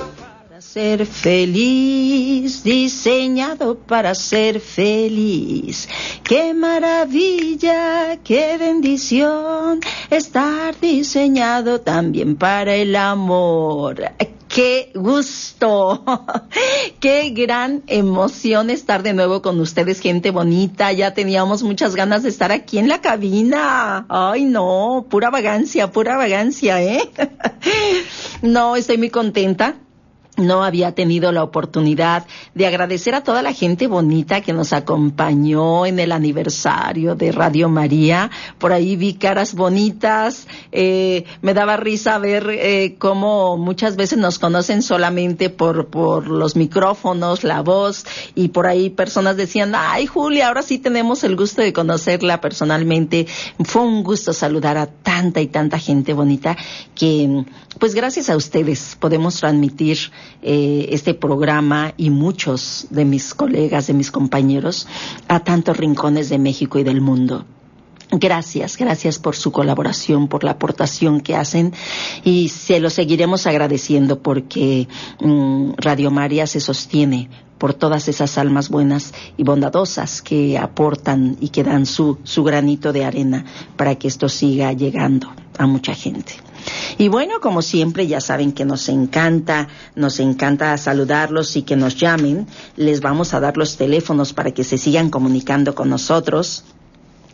ser 0.71 1.05
feliz, 1.05 2.63
diseñado 2.63 3.77
para 3.77 4.15
ser 4.15 4.61
feliz. 4.61 5.89
Qué 6.23 6.53
maravilla, 6.53 8.19
qué 8.23 8.55
bendición 8.57 9.81
estar 10.09 10.79
diseñado 10.79 11.81
también 11.81 12.37
para 12.37 12.73
el 12.75 12.95
amor. 12.95 14.13
Qué 14.47 14.93
gusto, 14.95 16.05
qué 17.01 17.31
gran 17.31 17.83
emoción 17.87 18.69
estar 18.69 19.03
de 19.03 19.11
nuevo 19.11 19.41
con 19.41 19.59
ustedes, 19.59 19.99
gente 19.99 20.31
bonita. 20.31 20.93
Ya 20.93 21.13
teníamos 21.13 21.63
muchas 21.63 21.95
ganas 21.97 22.23
de 22.23 22.29
estar 22.29 22.53
aquí 22.53 22.77
en 22.77 22.87
la 22.87 23.01
cabina. 23.01 24.05
Ay, 24.07 24.45
no, 24.45 25.05
pura 25.09 25.29
vagancia, 25.29 25.91
pura 25.91 26.15
vagancia, 26.15 26.81
¿eh? 26.81 27.09
No, 28.41 28.77
estoy 28.77 28.97
muy 28.97 29.09
contenta 29.09 29.75
no 30.37 30.63
había 30.63 30.93
tenido 30.93 31.31
la 31.31 31.43
oportunidad 31.43 32.25
de 32.55 32.65
agradecer 32.65 33.13
a 33.15 33.23
toda 33.23 33.41
la 33.41 33.53
gente 33.53 33.87
bonita 33.87 34.41
que 34.41 34.53
nos 34.53 34.73
acompañó 34.73 35.85
en 35.85 35.99
el 35.99 36.11
aniversario 36.11 37.15
de 37.15 37.31
Radio 37.31 37.69
María. 37.69 38.31
Por 38.57 38.71
ahí 38.71 38.95
vi 38.95 39.15
caras 39.15 39.53
bonitas. 39.53 40.47
Eh, 40.71 41.25
me 41.41 41.53
daba 41.53 41.77
risa 41.77 42.17
ver 42.17 42.47
eh, 42.49 42.95
cómo 42.97 43.57
muchas 43.57 43.95
veces 43.95 44.17
nos 44.17 44.39
conocen 44.39 44.81
solamente 44.81 45.49
por, 45.49 45.87
por 45.87 46.27
los 46.27 46.55
micrófonos, 46.55 47.43
la 47.43 47.61
voz, 47.61 48.05
y 48.33 48.49
por 48.49 48.67
ahí 48.67 48.89
personas 48.89 49.37
decían, 49.37 49.73
ay 49.75 50.05
Julia, 50.05 50.47
ahora 50.47 50.61
sí 50.61 50.77
tenemos 50.77 51.23
el 51.23 51.35
gusto 51.35 51.61
de 51.61 51.73
conocerla 51.73 52.41
personalmente. 52.41 53.27
Fue 53.63 53.81
un 53.81 54.03
gusto 54.03 54.33
saludar 54.33 54.77
a 54.77 54.87
tanta 54.87 55.41
y 55.41 55.47
tanta 55.47 55.77
gente 55.77 56.13
bonita 56.13 56.57
que, 56.95 57.43
pues 57.79 57.95
gracias 57.95 58.29
a 58.29 58.35
ustedes 58.35 58.97
podemos 58.99 59.39
transmitir 59.39 59.97
eh, 60.41 60.87
este 60.89 61.13
programa 61.13 61.93
y 61.97 62.09
muchos 62.09 62.87
de 62.89 63.05
mis 63.05 63.33
colegas, 63.33 63.87
de 63.87 63.93
mis 63.93 64.11
compañeros, 64.11 64.87
a 65.27 65.39
tantos 65.39 65.77
rincones 65.77 66.29
de 66.29 66.37
México 66.37 66.79
y 66.79 66.83
del 66.83 67.01
mundo. 67.01 67.45
Gracias, 68.13 68.75
gracias 68.77 69.19
por 69.19 69.37
su 69.37 69.53
colaboración, 69.53 70.27
por 70.27 70.43
la 70.43 70.51
aportación 70.51 71.21
que 71.21 71.35
hacen 71.35 71.73
y 72.25 72.49
se 72.49 72.81
lo 72.81 72.89
seguiremos 72.89 73.47
agradeciendo 73.47 74.21
porque 74.21 74.89
mm, 75.21 75.71
Radio 75.77 76.11
María 76.11 76.45
se 76.45 76.59
sostiene 76.59 77.29
por 77.57 77.73
todas 77.73 78.09
esas 78.09 78.37
almas 78.37 78.69
buenas 78.69 79.13
y 79.37 79.43
bondadosas 79.43 80.21
que 80.21 80.57
aportan 80.57 81.37
y 81.39 81.49
que 81.49 81.63
dan 81.63 81.85
su, 81.85 82.17
su 82.23 82.43
granito 82.43 82.91
de 82.91 83.05
arena 83.05 83.45
para 83.77 83.95
que 83.95 84.09
esto 84.09 84.27
siga 84.27 84.73
llegando 84.73 85.31
a 85.57 85.65
mucha 85.65 85.93
gente. 85.93 86.50
Y 86.97 87.07
bueno, 87.07 87.39
como 87.41 87.61
siempre, 87.61 88.07
ya 88.07 88.21
saben 88.21 88.51
que 88.51 88.65
nos 88.65 88.89
encanta, 88.89 89.67
nos 89.95 90.19
encanta 90.19 90.77
saludarlos 90.77 91.55
y 91.55 91.63
que 91.63 91.75
nos 91.75 91.95
llamen. 91.95 92.47
Les 92.75 93.01
vamos 93.01 93.33
a 93.33 93.39
dar 93.39 93.57
los 93.57 93.77
teléfonos 93.77 94.33
para 94.33 94.51
que 94.51 94.63
se 94.63 94.77
sigan 94.77 95.09
comunicando 95.09 95.75
con 95.75 95.89
nosotros 95.89 96.63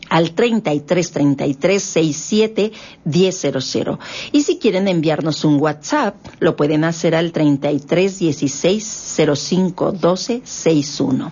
al 0.10 0.32
33 0.32 1.12
33 1.12 1.84
67 1.84 2.72
100. 3.10 4.00
Y 4.32 4.42
si 4.44 4.58
quieren 4.58 4.88
enviarnos 4.88 5.44
un 5.44 5.59
WhatsApp, 5.59 6.16
lo 6.40 6.56
pueden 6.56 6.84
hacer 6.84 7.16
al 7.16 7.32
33 7.32 8.20
16 8.20 9.18
05 9.36 9.92
12 9.92 10.42
61. 10.44 11.32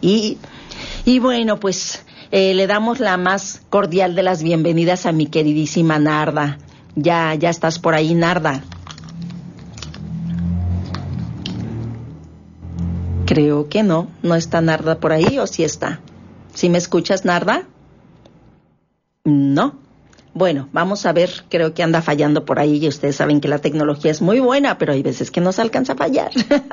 Y, 0.00 0.38
y 1.04 1.18
bueno, 1.18 1.60
pues 1.60 2.04
eh, 2.30 2.54
le 2.54 2.66
damos 2.66 3.00
la 3.00 3.16
más 3.16 3.62
cordial 3.70 4.14
de 4.14 4.22
las 4.22 4.42
bienvenidas 4.42 5.06
a 5.06 5.12
mi 5.12 5.26
queridísima 5.26 5.98
Narda. 5.98 6.58
Ya, 7.00 7.34
ya 7.34 7.50
estás 7.50 7.78
por 7.78 7.94
ahí, 7.94 8.12
Narda. 8.14 8.62
Creo 13.24 13.68
que 13.68 13.84
no, 13.84 14.08
no 14.22 14.34
está 14.34 14.60
Narda 14.60 14.98
por 14.98 15.12
ahí 15.12 15.38
o 15.38 15.46
sí 15.46 15.62
está. 15.62 16.00
¿Sí 16.54 16.68
me 16.68 16.78
escuchas, 16.78 17.24
Narda? 17.24 17.66
No. 19.24 19.78
Bueno, 20.34 20.68
vamos 20.72 21.06
a 21.06 21.12
ver, 21.12 21.30
creo 21.48 21.72
que 21.72 21.84
anda 21.84 22.02
fallando 22.02 22.44
por 22.44 22.58
ahí 22.58 22.84
y 22.84 22.88
ustedes 22.88 23.16
saben 23.16 23.40
que 23.40 23.48
la 23.48 23.58
tecnología 23.58 24.10
es 24.10 24.20
muy 24.20 24.40
buena, 24.40 24.76
pero 24.76 24.92
hay 24.92 25.02
veces 25.02 25.30
que 25.30 25.40
nos 25.40 25.58
alcanza 25.60 25.92
a 25.92 25.96
fallar. 25.96 26.30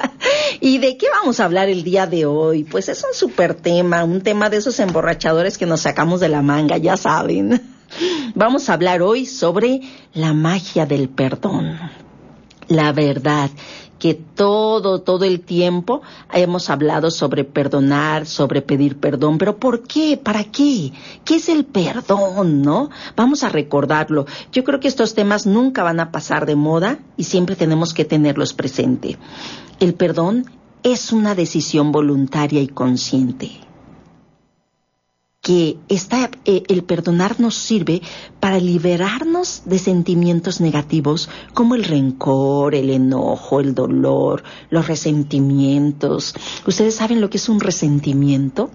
¿Y 0.59 0.79
de 0.79 0.97
qué 0.97 1.07
vamos 1.11 1.39
a 1.39 1.45
hablar 1.45 1.69
el 1.69 1.83
día 1.83 2.07
de 2.07 2.25
hoy? 2.25 2.63
Pues 2.63 2.89
es 2.89 3.03
un 3.03 3.13
súper 3.13 3.53
tema, 3.53 4.03
un 4.03 4.21
tema 4.21 4.49
de 4.49 4.57
esos 4.57 4.79
emborrachadores 4.79 5.57
que 5.57 5.65
nos 5.67 5.81
sacamos 5.81 6.19
de 6.19 6.29
la 6.29 6.41
manga, 6.41 6.77
ya 6.77 6.97
saben. 6.97 7.74
Vamos 8.33 8.69
a 8.69 8.73
hablar 8.73 9.01
hoy 9.01 9.25
sobre 9.25 9.81
la 10.13 10.33
magia 10.33 10.85
del 10.85 11.09
perdón. 11.09 11.77
La 12.67 12.91
verdad 12.91 13.49
que 13.99 14.13
todo, 14.13 15.01
todo 15.01 15.25
el 15.25 15.41
tiempo 15.41 16.01
hemos 16.33 16.69
hablado 16.69 17.11
sobre 17.11 17.43
perdonar, 17.43 18.25
sobre 18.25 18.61
pedir 18.61 18.97
perdón, 18.97 19.37
pero 19.37 19.57
¿por 19.57 19.83
qué? 19.83 20.17
¿Para 20.21 20.43
qué? 20.43 20.91
¿Qué 21.23 21.35
es 21.35 21.49
el 21.49 21.65
perdón, 21.65 22.61
no? 22.61 22.89
Vamos 23.15 23.43
a 23.43 23.49
recordarlo. 23.49 24.25
Yo 24.51 24.63
creo 24.63 24.79
que 24.79 24.87
estos 24.87 25.15
temas 25.15 25.45
nunca 25.45 25.83
van 25.83 25.99
a 25.99 26.11
pasar 26.11 26.45
de 26.45 26.55
moda 26.55 26.99
y 27.17 27.23
siempre 27.23 27.55
tenemos 27.55 27.93
que 27.93 28.05
tenerlos 28.05 28.53
presente. 28.53 29.17
El 29.79 29.93
perdón 29.93 30.45
es 30.83 31.11
una 31.11 31.33
decisión 31.33 31.91
voluntaria 31.91 32.61
y 32.61 32.67
consciente 32.67 33.65
que 35.45 35.77
está, 35.89 36.31
eh, 36.45 36.63
el 36.69 36.83
perdonar 36.83 37.39
nos 37.39 37.53
sirve 37.53 38.01
para 38.39 38.57
liberarnos 38.57 39.61
de 39.65 39.77
sentimientos 39.77 40.59
negativos 40.59 41.29
como 41.53 41.75
el 41.75 41.83
rencor, 41.83 42.73
el 42.73 42.89
enojo, 42.89 43.59
el 43.59 43.75
dolor, 43.75 44.41
los 44.71 44.87
resentimientos. 44.87 46.33
¿Ustedes 46.65 46.95
saben 46.95 47.21
lo 47.21 47.29
que 47.29 47.37
es 47.37 47.47
un 47.47 47.59
resentimiento? 47.59 48.71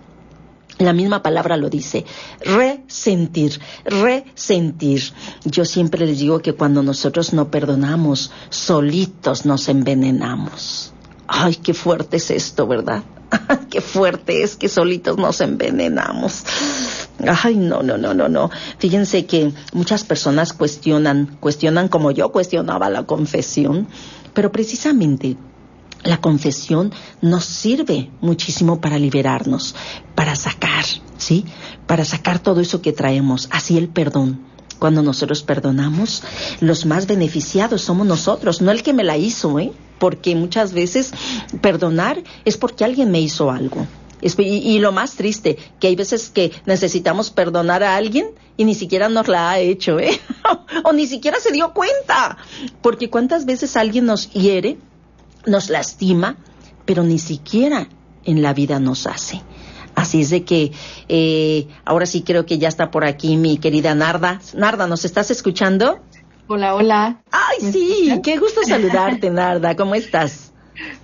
La 0.79 0.93
misma 0.93 1.25
palabra 1.25 1.57
lo 1.57 1.69
dice, 1.69 2.07
resentir, 2.41 3.61
resentir. 3.85 5.03
Yo 5.45 5.65
siempre 5.65 6.07
les 6.07 6.21
digo 6.21 6.39
que 6.39 6.53
cuando 6.53 6.85
nosotros 6.85 7.33
no 7.33 7.51
perdonamos, 7.51 8.31
solitos 8.49 9.45
nos 9.45 9.69
envenenamos. 9.69 10.95
Ay, 11.33 11.55
qué 11.55 11.75
fuerte 11.75 12.17
es 12.17 12.29
esto, 12.33 12.67
¿verdad? 12.67 13.05
qué 13.71 13.81
fuerte 13.81 14.43
es 14.43 14.57
que 14.57 14.69
solitos 14.69 15.17
nos 15.17 15.41
envenenamos. 15.41 16.43
Ay, 17.45 17.55
no, 17.55 17.85
no, 17.85 17.97
no, 17.97 18.15
no, 18.15 18.29
no. 18.29 18.51
Fíjense 18.79 19.27
que 19.27 19.53
muchas 19.73 20.03
personas 20.03 20.53
cuestionan, 20.53 21.37
cuestionan 21.39 21.87
como 21.87 22.11
yo 22.11 22.33
cuestionaba 22.33 22.91
la 22.91 23.05
confesión, 23.05 23.87
pero 24.35 24.51
precisamente 24.51 25.37
la 26.03 26.21
confesión 26.21 26.93
nos 27.21 27.45
sirve 27.45 28.11
muchísimo 28.21 28.81
para 28.81 28.99
liberarnos, 28.99 29.77
para 30.17 30.35
sacar, 30.35 30.85
¿sí? 31.17 31.45
Para 31.87 32.05
sacar 32.05 32.41
todo 32.41 32.61
eso 32.61 32.83
que 32.83 32.93
traemos, 32.93 33.49
así 33.53 33.79
el 33.79 33.89
perdón. 33.89 34.50
Cuando 34.81 35.03
nosotros 35.03 35.43
perdonamos, 35.43 36.23
los 36.61 36.87
más 36.87 37.07
beneficiados 37.07 37.83
somos 37.83 38.07
nosotros, 38.07 38.63
no 38.63 38.73
el 38.73 38.83
que 38.83 38.95
me 38.95 39.05
la 39.05 39.19
hizo, 39.19 39.61
¿eh? 39.61 39.73
Porque 39.99 40.35
muchas 40.35 40.73
veces 40.73 41.13
perdonar 41.61 42.25
es 42.47 42.57
porque 42.57 42.85
alguien 42.85 43.11
me 43.11 43.21
hizo 43.21 43.51
algo. 43.51 43.87
Y, 44.23 44.79
lo 44.79 44.93
más 44.93 45.17
triste, 45.17 45.59
que 45.79 45.89
hay 45.89 45.97
veces 45.97 46.31
que 46.31 46.53
necesitamos 46.67 47.31
perdonar 47.31 47.83
a 47.83 47.97
alguien 47.97 48.31
y 48.57 48.65
ni 48.65 48.75
siquiera 48.75 49.09
nos 49.09 49.29
la 49.29 49.51
ha 49.51 49.59
hecho, 49.59 49.99
¿eh? 49.99 50.19
o 50.85 50.93
ni 50.93 51.07
siquiera 51.07 51.39
se 51.41 51.53
dio 51.53 51.73
cuenta. 51.73 52.39
Porque 52.83 53.11
cuántas 53.11 53.45
veces 53.45 53.77
alguien 53.77 54.07
nos 54.07 54.31
hiere, 54.33 54.79
nos 55.47 55.69
lastima, 55.69 56.37
pero 56.87 57.03
ni 57.03 57.19
siquiera 57.19 57.89
en 58.25 58.43
la 58.43 58.55
vida 58.55 58.81
nos 58.81 59.07
hace. 59.07 59.43
Así 60.01 60.23
es 60.23 60.31
de 60.31 60.45
que 60.45 60.73
eh, 61.09 61.67
ahora 61.85 62.07
sí 62.07 62.23
creo 62.23 62.47
que 62.47 62.59
ya 62.59 62.69
está 62.69 62.91
por 62.91 63.05
aquí 63.05 63.37
mi 63.37 63.59
querida 63.59 63.95
Narda. 63.95 64.41
Narda, 64.55 64.87
¿nos 64.87 65.05
estás 65.05 65.31
escuchando? 65.31 66.01
Hola, 66.47 66.75
hola. 66.75 67.23
Ay, 67.31 67.71
sí, 67.71 68.21
qué 68.25 68.39
gusto 68.39 68.63
saludarte, 68.65 69.29
Narda. 69.31 69.77
¿Cómo 69.77 69.95
estás? 69.95 70.50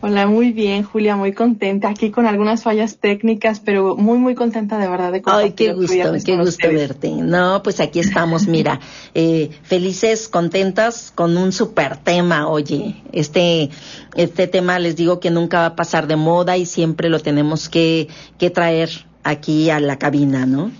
Hola, 0.01 0.27
muy 0.27 0.53
bien, 0.53 0.83
Julia, 0.83 1.17
muy 1.17 1.33
contenta. 1.33 1.89
Aquí 1.89 2.11
con 2.11 2.27
algunas 2.27 2.63
fallas 2.63 2.99
técnicas, 2.99 3.61
pero 3.61 3.97
muy, 3.97 4.19
muy 4.19 4.35
contenta 4.35 4.79
de 4.79 4.89
verdad 4.89 5.13
de 5.13 5.23
Ay, 5.27 5.53
qué 5.53 5.73
gusto, 5.73 5.95
qué 6.25 6.37
gusto 6.37 6.69
verte. 6.69 7.11
No, 7.11 7.63
pues 7.63 7.81
aquí 7.81 8.01
estamos, 8.01 8.47
mira, 8.47 8.81
eh, 9.15 9.51
felices, 9.63 10.29
contentas 10.29 11.13
con 11.15 11.37
un 11.37 11.53
super 11.53 11.97
tema, 11.97 12.49
oye. 12.49 13.03
Este, 13.13 13.71
este 14.15 14.47
tema 14.47 14.79
les 14.79 14.97
digo 14.97 15.21
que 15.21 15.31
nunca 15.31 15.61
va 15.61 15.67
a 15.67 15.77
pasar 15.77 16.07
de 16.07 16.17
moda 16.17 16.57
y 16.57 16.67
siempre 16.67 17.09
lo 17.09 17.21
tenemos 17.21 17.69
que, 17.69 18.09
que 18.39 18.51
traer 18.51 18.91
aquí 19.25 19.71
a 19.71 19.81
la 19.81 19.99
cabina, 19.99 20.47
¿no? 20.47 20.71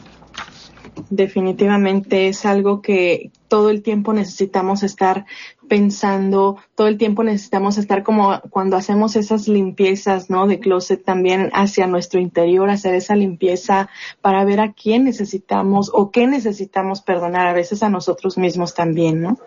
Definitivamente 1.11 2.29
es 2.29 2.47
algo 2.47 2.81
que 2.81 3.31
todo 3.49 3.71
el 3.71 3.83
tiempo 3.83 4.13
necesitamos 4.13 4.83
estar 4.83 5.27
pensando, 5.69 6.57
todo 6.75 6.87
el 6.87 6.97
tiempo 6.97 7.23
necesitamos 7.23 7.77
estar 7.79 8.03
como 8.03 8.41
cuando 8.51 8.77
hacemos 8.77 9.17
esas 9.17 9.47
limpiezas, 9.49 10.31
¿no? 10.31 10.47
De 10.47 10.59
closet 10.59 11.05
también 11.05 11.51
hacia 11.53 11.87
nuestro 11.87 12.21
interior, 12.21 12.71
hacer 12.71 12.95
esa 12.95 13.15
limpieza 13.15 13.89
para 14.21 14.45
ver 14.45 14.61
a 14.61 14.73
quién 14.73 15.05
necesitamos 15.05 15.91
o 15.93 16.11
qué 16.11 16.27
necesitamos 16.27 17.03
perdonar, 17.03 17.47
a 17.47 17.53
veces 17.53 17.83
a 17.83 17.91
nosotros 17.91 18.39
mismos 18.39 18.75
también, 18.75 19.21
¿no? 19.21 19.39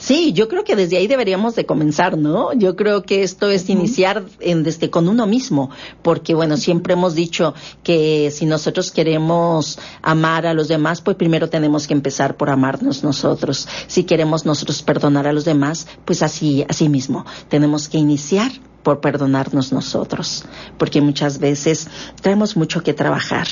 Sí, 0.00 0.32
yo 0.32 0.48
creo 0.48 0.64
que 0.64 0.76
desde 0.76 0.96
ahí 0.96 1.06
deberíamos 1.06 1.54
de 1.54 1.66
comenzar, 1.66 2.16
¿no? 2.16 2.54
Yo 2.54 2.74
creo 2.74 3.02
que 3.02 3.22
esto 3.22 3.50
es 3.50 3.68
iniciar 3.68 4.24
en, 4.40 4.62
desde 4.62 4.88
con 4.88 5.08
uno 5.08 5.26
mismo, 5.26 5.68
porque 6.00 6.34
bueno, 6.34 6.56
siempre 6.56 6.94
hemos 6.94 7.14
dicho 7.14 7.52
que 7.82 8.30
si 8.30 8.46
nosotros 8.46 8.92
queremos 8.92 9.78
amar 10.00 10.46
a 10.46 10.54
los 10.54 10.68
demás, 10.68 11.02
pues 11.02 11.18
primero 11.18 11.50
tenemos 11.50 11.86
que 11.86 11.92
empezar 11.92 12.38
por 12.38 12.48
amarnos 12.48 13.04
nosotros. 13.04 13.68
Si 13.88 14.04
queremos 14.04 14.46
nosotros 14.46 14.82
perdonar 14.82 15.26
a 15.26 15.34
los 15.34 15.44
demás, 15.44 15.86
pues 16.06 16.22
así, 16.22 16.64
así 16.66 16.88
mismo, 16.88 17.26
tenemos 17.50 17.90
que 17.90 17.98
iniciar 17.98 18.50
por 18.82 19.02
perdonarnos 19.02 19.70
nosotros, 19.70 20.46
porque 20.78 21.02
muchas 21.02 21.38
veces 21.40 21.88
tenemos 22.22 22.56
mucho 22.56 22.82
que 22.82 22.94
trabajar. 22.94 23.48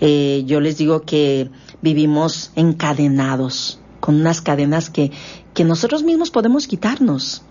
Eh, 0.00 0.44
yo 0.46 0.60
les 0.60 0.78
digo 0.78 1.02
que 1.02 1.50
vivimos 1.80 2.52
encadenados 2.54 3.81
con 4.02 4.16
unas 4.16 4.40
cadenas 4.42 4.90
que, 4.90 5.12
que 5.54 5.62
nosotros 5.62 6.02
mismos 6.02 6.30
podemos 6.30 6.66
quitarnos. 6.66 7.42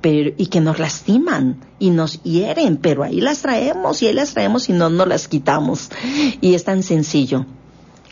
Pero, 0.00 0.32
y 0.36 0.46
que 0.46 0.60
nos 0.60 0.78
lastiman 0.78 1.60
y 1.78 1.90
nos 1.90 2.22
hieren, 2.22 2.78
pero 2.78 3.04
ahí 3.04 3.20
las 3.20 3.42
traemos 3.42 4.02
y 4.02 4.06
ahí 4.06 4.14
las 4.14 4.32
traemos 4.32 4.68
y 4.70 4.72
no 4.72 4.88
nos 4.88 5.06
las 5.06 5.28
quitamos. 5.28 5.90
Y 6.40 6.54
es 6.54 6.64
tan 6.64 6.82
sencillo, 6.82 7.44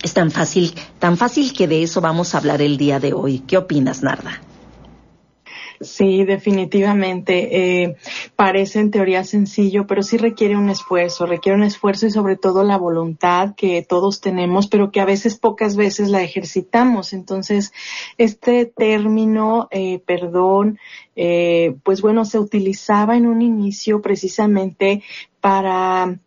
es 0.02 0.12
tan 0.12 0.30
fácil, 0.30 0.74
tan 0.98 1.16
fácil 1.16 1.54
que 1.54 1.66
de 1.66 1.82
eso 1.82 2.02
vamos 2.02 2.34
a 2.34 2.38
hablar 2.38 2.60
el 2.60 2.76
día 2.76 3.00
de 3.00 3.14
hoy. 3.14 3.38
¿Qué 3.40 3.56
opinas, 3.56 4.02
Narda? 4.02 4.42
Sí, 5.80 6.24
definitivamente. 6.24 7.82
Eh, 7.82 7.96
parece 8.34 8.80
en 8.80 8.90
teoría 8.90 9.22
sencillo, 9.22 9.86
pero 9.86 10.02
sí 10.02 10.16
requiere 10.16 10.56
un 10.56 10.70
esfuerzo, 10.70 11.24
requiere 11.26 11.56
un 11.56 11.62
esfuerzo 11.64 12.06
y 12.06 12.10
sobre 12.10 12.36
todo 12.36 12.64
la 12.64 12.76
voluntad 12.76 13.54
que 13.54 13.82
todos 13.82 14.20
tenemos, 14.20 14.66
pero 14.66 14.90
que 14.90 15.00
a 15.00 15.04
veces 15.04 15.38
pocas 15.38 15.76
veces 15.76 16.08
la 16.08 16.22
ejercitamos. 16.22 17.12
Entonces, 17.12 17.72
este 18.16 18.66
término, 18.66 19.68
eh, 19.70 20.00
perdón, 20.04 20.78
eh, 21.14 21.76
pues 21.84 22.02
bueno, 22.02 22.24
se 22.24 22.40
utilizaba 22.40 23.16
en 23.16 23.26
un 23.26 23.40
inicio 23.42 24.02
precisamente 24.02 25.02
para 25.40 26.18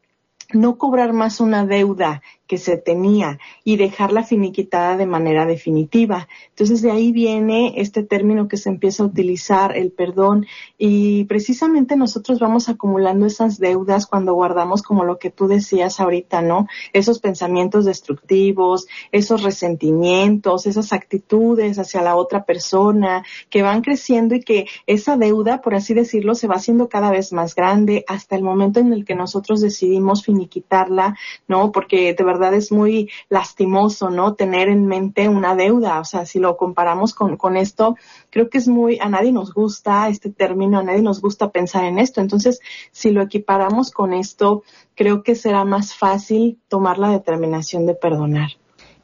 no 0.53 0.77
cobrar 0.77 1.13
más 1.13 1.39
una 1.39 1.65
deuda 1.65 2.21
que 2.51 2.57
se 2.57 2.75
tenía 2.75 3.39
y 3.63 3.77
dejarla 3.77 4.23
finiquitada 4.23 4.97
de 4.97 5.05
manera 5.05 5.45
definitiva. 5.45 6.27
Entonces 6.49 6.81
de 6.81 6.91
ahí 6.91 7.13
viene 7.13 7.75
este 7.77 8.03
término 8.03 8.49
que 8.49 8.57
se 8.57 8.67
empieza 8.67 9.03
a 9.03 9.05
utilizar, 9.05 9.77
el 9.77 9.93
perdón, 9.93 10.47
y 10.77 11.23
precisamente 11.23 11.95
nosotros 11.95 12.39
vamos 12.39 12.67
acumulando 12.67 13.25
esas 13.25 13.57
deudas 13.57 14.05
cuando 14.05 14.33
guardamos 14.33 14.81
como 14.81 15.05
lo 15.05 15.17
que 15.17 15.29
tú 15.29 15.47
decías 15.47 16.01
ahorita, 16.01 16.41
¿no? 16.41 16.67
Esos 16.91 17.19
pensamientos 17.19 17.85
destructivos, 17.85 18.85
esos 19.13 19.43
resentimientos, 19.43 20.67
esas 20.67 20.91
actitudes 20.91 21.79
hacia 21.79 22.01
la 22.01 22.17
otra 22.17 22.43
persona 22.43 23.23
que 23.49 23.61
van 23.61 23.81
creciendo 23.81 24.35
y 24.35 24.41
que 24.41 24.65
esa 24.87 25.15
deuda, 25.15 25.61
por 25.61 25.73
así 25.73 25.93
decirlo, 25.93 26.35
se 26.35 26.47
va 26.47 26.55
haciendo 26.55 26.89
cada 26.89 27.11
vez 27.11 27.31
más 27.31 27.55
grande 27.55 28.03
hasta 28.09 28.35
el 28.35 28.43
momento 28.43 28.81
en 28.81 28.91
el 28.91 29.05
que 29.05 29.15
nosotros 29.15 29.61
decidimos 29.61 30.25
finiquitarla, 30.25 31.15
¿no? 31.47 31.71
Porque 31.71 32.13
de 32.13 32.23
verdad 32.25 32.40
es 32.49 32.71
muy 32.71 33.09
lastimoso, 33.29 34.09
¿no? 34.09 34.35
Tener 34.35 34.67
en 34.69 34.85
mente 34.85 35.29
una 35.29 35.55
deuda. 35.55 35.99
O 35.99 36.05
sea, 36.05 36.25
si 36.25 36.39
lo 36.39 36.57
comparamos 36.57 37.13
con, 37.13 37.37
con 37.37 37.57
esto, 37.57 37.95
creo 38.29 38.49
que 38.49 38.57
es 38.57 38.67
muy, 38.67 38.99
a 38.99 39.09
nadie 39.09 39.31
nos 39.31 39.53
gusta 39.53 40.09
este 40.09 40.29
término, 40.29 40.79
a 40.79 40.83
nadie 40.83 41.01
nos 41.01 41.21
gusta 41.21 41.51
pensar 41.51 41.85
en 41.85 41.99
esto. 41.99 42.21
Entonces, 42.21 42.59
si 42.91 43.11
lo 43.11 43.21
equiparamos 43.21 43.91
con 43.91 44.13
esto, 44.13 44.63
creo 44.95 45.23
que 45.23 45.35
será 45.35 45.65
más 45.65 45.95
fácil 45.95 46.59
tomar 46.67 46.97
la 46.97 47.09
determinación 47.09 47.85
de 47.85 47.95
perdonar. 47.95 48.60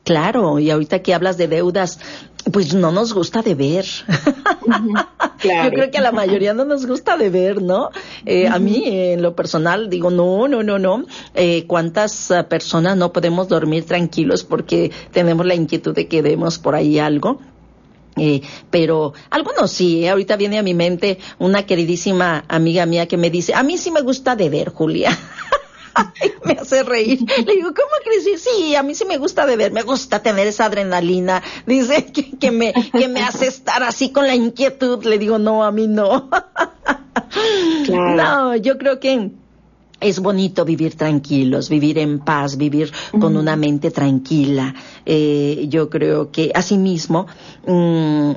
Claro, 0.08 0.58
y 0.58 0.72
ahorita 0.72 1.00
que 1.00 1.14
hablas 1.14 1.36
de 1.36 1.50
deudas, 1.50 2.00
pues 2.54 2.74
no 2.74 2.94
nos 2.94 3.14
gusta 3.14 3.42
de 3.42 3.56
ver. 3.56 3.86
Yo 5.44 5.70
creo 5.70 5.92
que 5.92 5.98
a 5.98 6.02
la 6.02 6.14
mayoría 6.14 6.54
no 6.54 6.64
nos 6.64 6.86
gusta 6.86 7.18
de 7.18 7.30
ver, 7.30 7.62
¿no? 7.62 7.90
Eh, 8.26 8.48
a 8.48 8.58
mí, 8.58 8.84
en 8.86 9.22
lo 9.22 9.36
personal, 9.36 9.90
digo, 9.90 10.10
no, 10.10 10.48
no, 10.48 10.64
no, 10.64 10.80
no. 10.80 11.04
Eh, 11.36 11.66
¿Cuántas 11.68 12.32
uh, 12.32 12.48
personas 12.48 12.96
no 12.96 13.12
podemos 13.12 13.50
dormir 13.50 13.84
tranquilos 13.84 14.46
porque 14.46 14.94
tenemos 15.12 15.46
la 15.46 15.56
inquietud 15.56 15.94
de 15.94 16.08
que 16.08 16.22
demos 16.22 16.58
por 16.58 16.76
ahí 16.76 17.00
algo? 17.00 17.42
Eh, 18.16 18.42
pero 18.70 19.12
algunos 19.30 19.70
sí, 19.72 20.06
¿eh? 20.06 20.10
ahorita 20.10 20.38
viene 20.38 20.58
a 20.58 20.64
mi 20.64 20.74
mente 20.74 21.20
una 21.38 21.66
queridísima 21.66 22.46
amiga 22.48 22.86
mía 22.86 23.10
que 23.10 23.18
me 23.18 23.30
dice, 23.30 23.56
a 23.56 23.62
mí 23.62 23.78
sí 23.78 23.92
me 23.92 24.00
gusta 24.00 24.38
de 24.38 24.50
ver, 24.50 24.70
Julia. 24.70 25.10
me 26.46 26.54
hace 26.54 26.84
reír. 26.84 27.20
Le 27.46 27.56
digo, 27.56 27.70
¿cómo 27.74 27.90
crees? 28.04 28.42
Sí, 28.42 28.76
a 28.76 28.84
mí 28.84 28.96
sí 28.96 29.06
me 29.06 29.18
gusta 29.18 29.46
beber, 29.46 29.72
me 29.72 29.84
gusta 29.84 30.22
tener 30.22 30.48
esa 30.48 30.66
adrenalina. 30.66 31.42
Dice 31.66 32.06
que, 32.40 32.52
me, 32.52 32.74
que 32.74 33.08
me 33.08 33.22
hace 33.22 33.48
estar 33.48 33.84
así 33.84 34.12
con 34.12 34.28
la 34.28 34.36
inquietud. 34.36 35.04
Le 35.04 35.18
digo, 35.18 35.38
no, 35.40 35.64
a 35.64 35.72
mí 35.72 35.88
no. 35.88 36.30
No, 37.90 38.56
yo 38.56 38.78
creo 38.78 39.00
que 39.00 39.32
es 40.00 40.20
bonito 40.20 40.66
vivir 40.66 40.96
tranquilos, 40.96 41.70
vivir 41.70 41.98
en 41.98 42.20
paz, 42.20 42.58
vivir 42.58 42.92
con 43.20 43.36
una 43.36 43.56
mente 43.56 43.92
tranquila. 43.92 44.74
Eh, 45.06 45.66
yo 45.70 45.90
creo 45.90 46.32
que 46.32 46.52
asimismo 46.54 47.28
mm, 47.66 48.32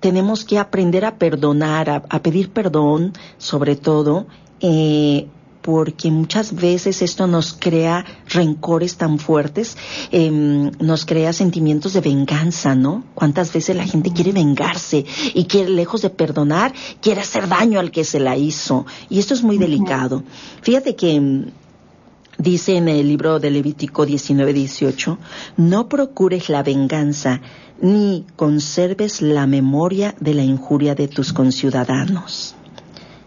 tenemos 0.00 0.44
que 0.44 0.58
aprender 0.58 1.04
a 1.04 1.16
perdonar, 1.16 1.90
a, 1.90 2.02
a 2.08 2.22
pedir 2.22 2.50
perdón, 2.50 3.12
sobre 3.38 3.76
todo, 3.76 4.26
eh, 4.60 5.26
porque 5.64 6.10
muchas 6.10 6.54
veces 6.54 7.00
esto 7.00 7.26
nos 7.26 7.54
crea 7.54 8.04
rencores 8.28 8.96
tan 8.96 9.18
fuertes, 9.18 9.78
em, 10.10 10.70
nos 10.78 11.06
crea 11.06 11.32
sentimientos 11.32 11.94
de 11.94 12.02
venganza, 12.02 12.74
¿no? 12.74 13.02
¿Cuántas 13.14 13.50
veces 13.50 13.74
la 13.74 13.86
gente 13.86 14.12
quiere 14.12 14.32
vengarse 14.32 15.06
y 15.32 15.44
quiere, 15.44 15.70
lejos 15.70 16.02
de 16.02 16.10
perdonar, 16.10 16.74
quiere 17.00 17.22
hacer 17.22 17.48
daño 17.48 17.80
al 17.80 17.92
que 17.92 18.04
se 18.04 18.20
la 18.20 18.36
hizo? 18.36 18.84
Y 19.08 19.18
esto 19.18 19.32
es 19.32 19.42
muy 19.42 19.56
delicado. 19.56 20.22
Fíjate 20.60 20.96
que 20.96 21.14
em, 21.14 21.46
dice 22.36 22.76
en 22.76 22.88
el 22.88 23.08
libro 23.08 23.40
de 23.40 23.50
Levítico 23.50 24.06
19-18, 24.06 25.16
no 25.56 25.88
procures 25.88 26.50
la 26.50 26.62
venganza, 26.62 27.40
ni 27.80 28.26
conserves 28.36 29.22
la 29.22 29.46
memoria 29.46 30.14
de 30.20 30.34
la 30.34 30.44
injuria 30.44 30.94
de 30.94 31.08
tus 31.08 31.32
conciudadanos. 31.32 32.54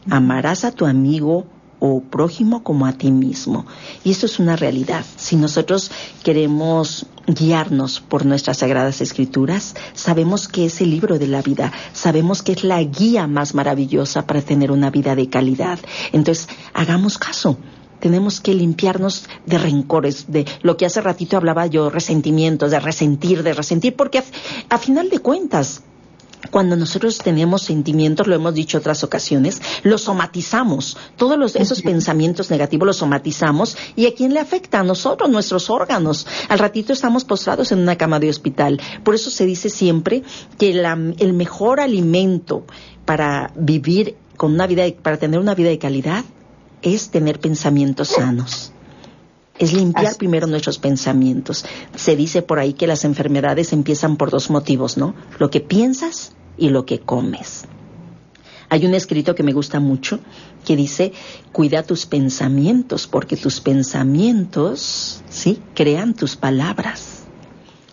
Amarás 0.07 0.65
a 0.65 0.71
tu 0.71 0.85
amigo 0.85 1.47
o 1.79 2.01
prójimo 2.01 2.63
como 2.63 2.85
a 2.85 2.93
ti 2.93 3.11
mismo. 3.11 3.65
Y 4.03 4.11
esto 4.11 4.25
es 4.25 4.39
una 4.39 4.55
realidad. 4.55 5.05
Si 5.15 5.35
nosotros 5.35 5.91
queremos 6.23 7.05
guiarnos 7.27 7.99
por 7.99 8.25
nuestras 8.25 8.57
sagradas 8.57 9.01
escrituras, 9.01 9.75
sabemos 9.93 10.47
que 10.47 10.65
es 10.65 10.81
el 10.81 10.91
libro 10.91 11.19
de 11.19 11.27
la 11.27 11.41
vida, 11.41 11.71
sabemos 11.93 12.41
que 12.41 12.53
es 12.53 12.63
la 12.63 12.81
guía 12.81 13.27
más 13.27 13.53
maravillosa 13.53 14.25
para 14.25 14.41
tener 14.41 14.71
una 14.71 14.89
vida 14.89 15.15
de 15.15 15.29
calidad. 15.29 15.79
Entonces, 16.13 16.47
hagamos 16.73 17.17
caso. 17.17 17.57
Tenemos 17.99 18.41
que 18.41 18.53
limpiarnos 18.53 19.27
de 19.47 19.57
rencores, 19.57 20.25
de 20.27 20.45
lo 20.61 20.77
que 20.77 20.85
hace 20.85 21.01
ratito 21.01 21.35
hablaba 21.35 21.65
yo, 21.65 21.89
resentimientos, 21.89 22.69
de 22.69 22.79
resentir, 22.79 23.41
de 23.41 23.53
resentir, 23.53 23.95
porque 23.95 24.19
a, 24.19 24.23
a 24.69 24.77
final 24.77 25.09
de 25.09 25.17
cuentas, 25.17 25.81
cuando 26.51 26.75
nosotros 26.75 27.17
tenemos 27.17 27.63
sentimientos, 27.63 28.27
lo 28.27 28.35
hemos 28.35 28.53
dicho 28.53 28.77
otras 28.77 29.03
ocasiones, 29.03 29.61
los 29.83 30.03
somatizamos. 30.03 30.97
Todos 31.15 31.55
esos 31.55 31.81
pensamientos 31.81 32.49
negativos 32.49 32.85
los 32.85 32.97
somatizamos 32.97 33.77
y 33.95 34.07
a 34.07 34.13
quién 34.13 34.33
le 34.33 34.39
afecta 34.39 34.79
a 34.79 34.83
nosotros, 34.83 35.29
nuestros 35.29 35.69
órganos. 35.69 36.27
Al 36.49 36.59
ratito 36.59 36.93
estamos 36.93 37.25
postrados 37.25 37.71
en 37.71 37.79
una 37.79 37.95
cama 37.95 38.19
de 38.19 38.29
hospital. 38.29 38.79
Por 39.03 39.15
eso 39.15 39.29
se 39.29 39.45
dice 39.45 39.69
siempre 39.69 40.23
que 40.57 40.69
el 40.69 41.33
mejor 41.33 41.79
alimento 41.79 42.65
para 43.05 43.51
vivir 43.55 44.15
con 44.35 44.53
una 44.53 44.67
vida, 44.67 44.83
para 45.01 45.17
tener 45.17 45.39
una 45.39 45.55
vida 45.55 45.69
de 45.69 45.79
calidad, 45.79 46.23
es 46.81 47.09
tener 47.09 47.39
pensamientos 47.39 48.09
sanos 48.09 48.71
es 49.59 49.73
limpiar 49.73 50.15
primero 50.17 50.47
nuestros 50.47 50.77
pensamientos. 50.77 51.65
Se 51.95 52.15
dice 52.15 52.41
por 52.41 52.59
ahí 52.59 52.73
que 52.73 52.87
las 52.87 53.05
enfermedades 53.05 53.73
empiezan 53.73 54.17
por 54.17 54.29
dos 54.29 54.49
motivos, 54.49 54.97
¿no? 54.97 55.15
Lo 55.39 55.49
que 55.49 55.59
piensas 55.59 56.33
y 56.57 56.69
lo 56.69 56.85
que 56.85 56.99
comes. 56.99 57.65
Hay 58.69 58.85
un 58.85 58.93
escrito 58.93 59.33
que 59.33 59.43
me 59.43 59.53
gusta 59.53 59.79
mucho 59.79 60.19
que 60.65 60.75
dice, 60.75 61.13
cuida 61.53 61.83
tus 61.83 62.05
pensamientos, 62.05 63.07
porque 63.07 63.37
tus 63.37 63.61
pensamientos, 63.61 65.23
¿sí? 65.29 65.61
Crean 65.73 66.13
tus 66.13 66.35
palabras. 66.35 67.26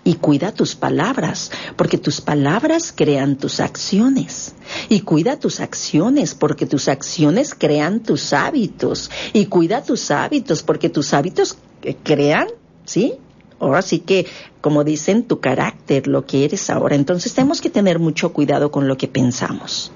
Y 0.04 0.14
cuida 0.14 0.52
tus 0.52 0.75
palabras, 0.75 1.50
porque 1.76 1.96
tus 1.96 2.20
palabras 2.20 2.92
crean 2.94 3.37
tus 3.37 3.58
acciones. 3.58 4.54
Y 4.90 5.00
cuida 5.00 5.38
tus 5.38 5.61
acciones, 5.61 6.34
porque 6.34 6.66
tus 6.66 6.88
acciones 6.88 7.54
crean 7.54 8.00
tus 8.00 8.34
hábitos. 8.34 9.11
Y 9.32 9.46
cuida 9.46 9.82
tus 9.82 10.11
hábitos, 10.11 10.62
porque 10.62 10.90
tus 10.90 11.14
hábitos 11.14 11.56
crean, 12.02 12.49
¿sí? 12.84 13.14
Ahora 13.61 13.80
sí 13.80 14.00
que, 14.00 14.26
como 14.61 14.84
dicen, 14.84 15.25
tu 15.25 15.40
carácter, 15.40 16.06
lo 16.06 16.26
que 16.26 16.44
eres 16.44 16.68
ahora. 16.68 16.96
Entonces 16.96 17.32
tenemos 17.32 17.62
que 17.62 17.70
tener 17.70 17.99
mucho 17.99 18.32
cuidado 18.32 18.70
con 18.70 18.88
lo 18.88 18.99
que 18.99 19.08
pensamos. 19.08 19.90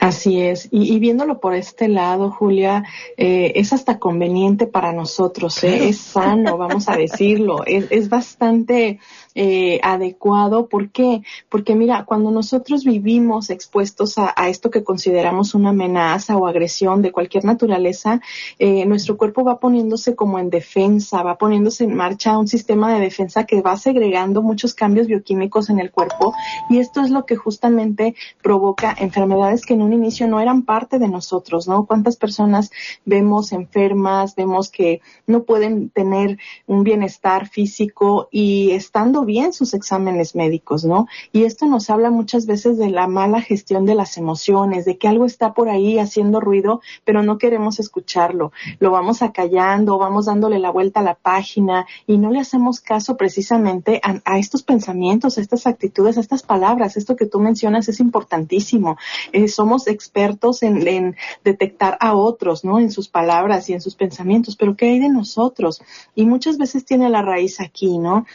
Así 0.00 0.40
es, 0.40 0.66
y, 0.70 0.98
viéndolo 0.98 1.40
por 1.40 1.54
este 1.54 1.86
lado, 1.86 2.30
Julia, 2.30 2.84
eh, 3.18 3.52
es 3.56 3.74
hasta 3.74 3.98
conveniente 3.98 4.66
para 4.66 4.94
nosotros, 4.94 5.62
¿eh? 5.62 5.90
es 5.90 5.98
sano, 5.98 6.56
vamos 6.56 6.88
a 6.88 6.96
decirlo, 6.96 7.66
es, 7.66 7.86
es 7.90 8.08
bastante 8.08 8.98
eh, 9.34 9.80
adecuado. 9.82 10.66
¿Por 10.66 10.90
qué? 10.90 11.22
Porque 11.48 11.74
mira, 11.74 12.04
cuando 12.04 12.30
nosotros 12.30 12.84
vivimos 12.84 13.50
expuestos 13.50 14.18
a, 14.18 14.48
esto 14.48 14.70
que 14.70 14.82
consideramos 14.82 15.54
una 15.54 15.70
amenaza 15.70 16.36
o 16.36 16.46
agresión 16.46 17.02
de 17.02 17.12
cualquier 17.12 17.44
naturaleza, 17.44 18.20
eh, 18.58 18.84
nuestro 18.86 19.16
cuerpo 19.16 19.44
va 19.44 19.60
poniéndose 19.60 20.14
como 20.14 20.38
en 20.38 20.50
defensa, 20.50 21.22
va 21.22 21.38
poniéndose 21.38 21.84
en 21.84 21.94
marcha 21.94 22.38
un 22.38 22.48
sistema 22.48 22.92
de 22.92 23.00
defensa 23.00 23.44
que 23.44 23.62
va 23.62 23.76
segregando 23.76 24.42
muchos 24.42 24.74
cambios 24.74 25.06
bioquímicos 25.06 25.70
en 25.70 25.78
el 25.78 25.90
cuerpo 25.90 26.34
y 26.68 26.78
esto 26.78 27.00
es 27.00 27.10
lo 27.10 27.26
que 27.26 27.36
justamente 27.36 28.14
provoca 28.42 28.94
enfermedades 28.98 29.64
que 29.64 29.74
en 29.74 29.82
un 29.82 29.92
inicio 29.92 30.26
no 30.26 30.40
eran 30.40 30.62
parte 30.62 30.98
de 30.98 31.08
nosotros, 31.08 31.68
¿no? 31.68 31.86
¿Cuántas 31.86 32.16
personas 32.16 32.70
vemos 33.04 33.52
enfermas, 33.52 34.34
vemos 34.34 34.70
que 34.70 35.00
no 35.26 35.44
pueden 35.44 35.90
tener 35.90 36.38
un 36.66 36.84
bienestar 36.84 37.48
físico 37.48 38.28
y 38.30 38.70
estando 38.72 39.19
bien 39.24 39.52
sus 39.52 39.74
exámenes 39.74 40.34
médicos, 40.34 40.84
¿no? 40.84 41.06
Y 41.32 41.44
esto 41.44 41.66
nos 41.66 41.90
habla 41.90 42.10
muchas 42.10 42.46
veces 42.46 42.78
de 42.78 42.90
la 42.90 43.06
mala 43.06 43.40
gestión 43.40 43.84
de 43.84 43.94
las 43.94 44.16
emociones, 44.16 44.84
de 44.84 44.98
que 44.98 45.08
algo 45.08 45.24
está 45.24 45.54
por 45.54 45.68
ahí 45.68 45.98
haciendo 45.98 46.40
ruido, 46.40 46.80
pero 47.04 47.22
no 47.22 47.38
queremos 47.38 47.80
escucharlo. 47.80 48.52
Lo 48.78 48.90
vamos 48.90 49.22
acallando, 49.22 49.98
vamos 49.98 50.26
dándole 50.26 50.58
la 50.58 50.70
vuelta 50.70 51.00
a 51.00 51.02
la 51.04 51.14
página 51.14 51.86
y 52.06 52.18
no 52.18 52.30
le 52.30 52.40
hacemos 52.40 52.80
caso 52.80 53.16
precisamente 53.16 54.00
a, 54.02 54.38
estos 54.38 54.62
pensamientos, 54.62 55.38
a 55.38 55.40
estas 55.40 55.66
actitudes, 55.66 56.16
a 56.16 56.20
estas 56.20 56.42
palabras. 56.42 56.96
Esto 56.96 57.16
que 57.16 57.26
tú 57.26 57.40
mencionas 57.40 57.88
es 57.88 58.00
importantísimo. 58.00 58.96
Eh, 59.32 59.48
somos 59.48 59.86
expertos 59.86 60.62
en, 60.62 60.86
en 60.86 61.16
detectar 61.44 61.96
a 62.00 62.14
otros, 62.14 62.64
¿no? 62.64 62.78
En 62.78 62.90
sus 62.90 63.08
palabras 63.08 63.68
y 63.68 63.74
en 63.74 63.80
sus 63.80 63.94
pensamientos, 63.94 64.56
pero 64.56 64.76
¿qué 64.76 64.86
hay 64.86 64.98
de 64.98 65.08
nosotros? 65.08 65.82
Y 66.14 66.26
muchas 66.26 66.58
veces 66.58 66.84
tiene 66.84 67.08
la 67.08 67.22
raíz 67.22 67.60
aquí, 67.60 67.98
¿no? 67.98 68.26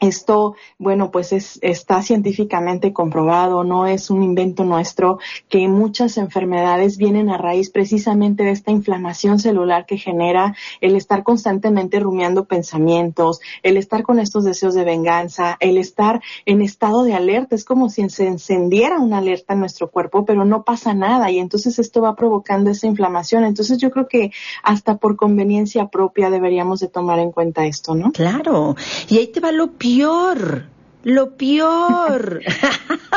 Esto, 0.00 0.54
bueno, 0.78 1.10
pues 1.10 1.32
es, 1.32 1.58
está 1.62 2.02
científicamente 2.02 2.92
comprobado, 2.92 3.64
no 3.64 3.86
es 3.86 4.10
un 4.10 4.22
invento 4.22 4.64
nuestro, 4.64 5.18
que 5.48 5.68
muchas 5.68 6.18
enfermedades 6.18 6.98
vienen 6.98 7.30
a 7.30 7.38
raíz 7.38 7.70
precisamente 7.70 8.44
de 8.44 8.50
esta 8.50 8.70
inflamación 8.70 9.38
celular 9.38 9.86
que 9.86 9.96
genera 9.96 10.54
el 10.80 10.96
estar 10.96 11.22
constantemente 11.22 12.00
rumiando 12.00 12.44
pensamientos, 12.44 13.40
el 13.62 13.76
estar 13.76 14.02
con 14.02 14.18
estos 14.18 14.44
deseos 14.44 14.74
de 14.74 14.84
venganza, 14.84 15.56
el 15.60 15.78
estar 15.78 16.20
en 16.44 16.62
estado 16.62 17.04
de 17.04 17.14
alerta. 17.14 17.54
Es 17.54 17.64
como 17.64 17.88
si 17.88 18.08
se 18.10 18.26
encendiera 18.26 18.98
una 18.98 19.18
alerta 19.18 19.54
en 19.54 19.60
nuestro 19.60 19.90
cuerpo, 19.90 20.24
pero 20.24 20.44
no 20.44 20.64
pasa 20.64 20.94
nada 20.94 21.30
y 21.30 21.38
entonces 21.38 21.78
esto 21.78 22.02
va 22.02 22.16
provocando 22.16 22.70
esa 22.70 22.86
inflamación. 22.86 23.44
Entonces 23.44 23.78
yo 23.78 23.90
creo 23.90 24.08
que 24.08 24.32
hasta 24.62 24.96
por 24.96 25.16
conveniencia 25.16 25.88
propia 25.88 26.30
deberíamos 26.30 26.80
de 26.80 26.88
tomar 26.88 27.18
en 27.18 27.32
cuenta 27.32 27.66
esto, 27.66 27.94
¿no? 27.94 28.12
Claro. 28.12 28.76
Y 29.08 29.18
ahí 29.18 29.26
te 29.28 29.40
va 29.40 29.52
lo 29.52 29.72
peor. 29.84 30.64
Lo 31.02 31.36
peor. 31.36 32.40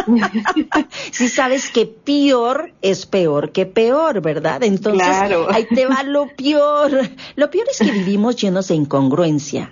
si 1.12 1.30
sabes 1.30 1.70
que 1.70 1.86
peor 1.86 2.74
es 2.82 3.06
peor 3.06 3.54
que 3.54 3.66
peor, 3.66 4.22
¿verdad? 4.22 4.62
Entonces, 4.64 5.08
ahí 5.50 5.66
te 5.74 5.86
va 5.86 6.04
lo 6.04 6.28
peor. 6.36 7.10
Lo 7.38 7.50
peor 7.50 7.68
es 7.72 7.78
que 7.78 7.92
vivimos 7.92 8.36
llenos 8.36 8.68
de 8.68 8.76
incongruencia. 8.76 9.72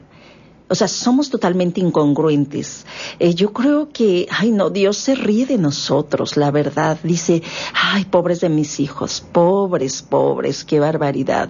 O 0.69 0.75
sea, 0.75 0.87
somos 0.87 1.29
totalmente 1.29 1.81
incongruentes. 1.81 2.85
Eh, 3.19 3.35
yo 3.35 3.51
creo 3.51 3.89
que, 3.89 4.27
ay 4.31 4.51
no, 4.51 4.69
Dios 4.69 4.95
se 4.97 5.13
ríe 5.15 5.45
de 5.45 5.57
nosotros, 5.57 6.37
la 6.37 6.51
verdad. 6.51 6.97
Dice, 7.03 7.43
ay, 7.73 8.05
pobres 8.05 8.39
de 8.39 8.47
mis 8.47 8.79
hijos, 8.79 9.21
pobres, 9.33 10.01
pobres, 10.01 10.63
qué 10.63 10.79
barbaridad. 10.79 11.49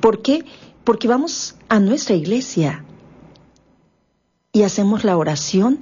¿Por 0.00 0.20
qué? 0.20 0.44
Porque 0.84 1.08
vamos 1.08 1.56
a 1.70 1.80
nuestra 1.80 2.14
iglesia, 2.14 2.84
y 4.54 4.62
hacemos 4.62 5.04
la 5.04 5.18
oración 5.18 5.80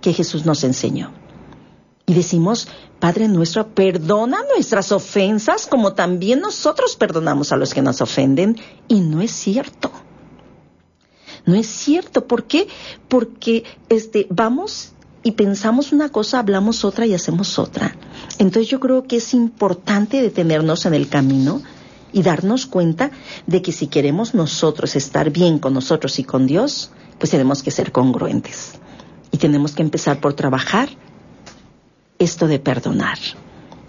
que 0.00 0.12
Jesús 0.12 0.46
nos 0.46 0.62
enseñó. 0.62 1.10
Y 2.06 2.14
decimos, 2.14 2.68
Padre 3.00 3.28
nuestro, 3.28 3.68
perdona 3.68 4.38
nuestras 4.54 4.92
ofensas 4.92 5.66
como 5.66 5.94
también 5.94 6.40
nosotros 6.40 6.96
perdonamos 6.96 7.50
a 7.50 7.56
los 7.56 7.72
que 7.72 7.82
nos 7.82 8.00
ofenden. 8.02 8.58
Y 8.88 9.00
no 9.00 9.22
es 9.22 9.32
cierto. 9.32 9.90
No 11.46 11.54
es 11.54 11.66
cierto. 11.66 12.26
¿Por 12.26 12.44
qué? 12.44 12.68
Porque 13.08 13.64
este, 13.88 14.26
vamos 14.28 14.92
y 15.22 15.32
pensamos 15.32 15.92
una 15.92 16.10
cosa, 16.10 16.40
hablamos 16.40 16.84
otra 16.84 17.06
y 17.06 17.14
hacemos 17.14 17.58
otra. 17.58 17.96
Entonces 18.38 18.68
yo 18.68 18.80
creo 18.80 19.04
que 19.04 19.16
es 19.16 19.32
importante 19.32 20.20
detenernos 20.20 20.84
en 20.84 20.92
el 20.92 21.08
camino 21.08 21.62
y 22.12 22.22
darnos 22.22 22.66
cuenta 22.66 23.12
de 23.46 23.62
que 23.62 23.72
si 23.72 23.86
queremos 23.86 24.34
nosotros 24.34 24.94
estar 24.94 25.30
bien 25.30 25.58
con 25.58 25.72
nosotros 25.72 26.18
y 26.18 26.24
con 26.24 26.46
Dios, 26.46 26.90
pues 27.20 27.30
tenemos 27.30 27.62
que 27.62 27.70
ser 27.70 27.92
congruentes. 27.92 28.72
Y 29.30 29.36
tenemos 29.36 29.72
que 29.72 29.82
empezar 29.82 30.20
por 30.20 30.32
trabajar 30.32 30.88
esto 32.18 32.48
de 32.48 32.58
perdonar. 32.58 33.18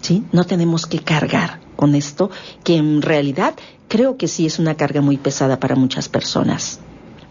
¿Sí? 0.02 0.24
No 0.32 0.44
tenemos 0.44 0.86
que 0.86 0.98
cargar 0.98 1.60
con 1.74 1.94
esto, 1.94 2.30
que 2.62 2.76
en 2.76 3.02
realidad 3.02 3.54
creo 3.88 4.16
que 4.16 4.28
sí 4.28 4.46
es 4.46 4.58
una 4.58 4.76
carga 4.76 5.00
muy 5.00 5.16
pesada 5.16 5.58
para 5.58 5.76
muchas 5.76 6.08
personas. 6.08 6.80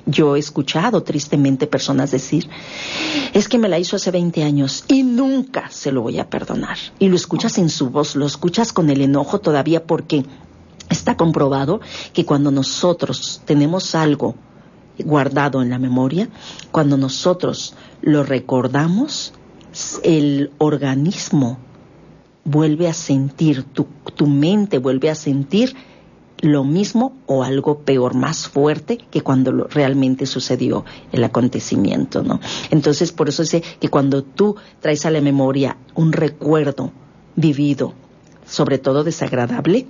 Yo 0.08 0.36
he 0.36 0.39
escuchado 0.39 1.03
tristemente 1.03 1.67
personas 1.67 2.10
decir, 2.10 2.50
es 3.34 3.48
que 3.48 3.60
me 3.60 3.70
la 3.70 3.77
hizo 3.77 3.96
hace 3.96 4.10
20 4.10 4.43
años 4.43 4.84
y 4.88 5.03
nunca 5.03 5.70
se 5.70 5.91
lo 5.91 6.01
voy 6.01 6.17
a 6.17 6.29
perdonar. 6.29 6.77
Y 6.98 7.10
lo 7.10 7.15
escuchas 7.15 7.60
en 7.60 7.70
su 7.70 7.91
voz, 7.91 8.15
lo 8.15 8.25
escuchas 8.25 8.74
con 8.74 8.89
el 8.89 9.01
enojo 9.01 9.39
todavía 9.39 9.86
porque 9.86 10.25
está 10.89 11.15
comprobado 11.15 11.79
que 12.13 12.25
cuando 12.25 12.50
nosotros 12.50 13.41
tenemos 13.46 13.93
algo 13.93 14.36
guardado 15.00 15.62
en 15.62 15.69
la 15.69 15.79
memoria, 15.79 16.29
cuando 16.71 16.98
nosotros 16.98 17.75
lo 18.01 18.24
recordamos, 18.24 19.33
el 20.03 20.51
organismo 20.57 21.57
vuelve 22.43 22.88
a 22.88 22.93
sentir, 22.93 23.63
tu, 23.63 23.88
tu 24.15 24.27
mente 24.27 24.79
vuelve 24.79 25.10
a 25.10 25.15
sentir 25.15 25.75
lo 26.41 26.63
mismo 26.63 27.13
o 27.27 27.43
algo 27.43 27.79
peor, 27.79 28.15
más 28.15 28.48
fuerte 28.48 28.98
que 28.98 29.21
cuando 29.21 29.67
realmente 29.67 30.25
sucedió 30.25 30.83
el 31.12 31.24
acontecimiento, 31.24 32.24
¿no? 32.24 32.39
Entonces, 32.71 33.12
por 33.12 33.29
eso 33.29 33.45
sé 33.45 33.63
que 33.79 33.89
cuando 33.89 34.24
tú 34.24 34.55
traes 34.79 35.05
a 35.05 35.12
la 35.12 35.21
memoria 35.21 35.77
un 35.93 36.12
recuerdo 36.12 36.91
vivido, 37.36 37.93
sobre 38.45 38.79
todo 38.79 39.03
desagradable, 39.03 39.88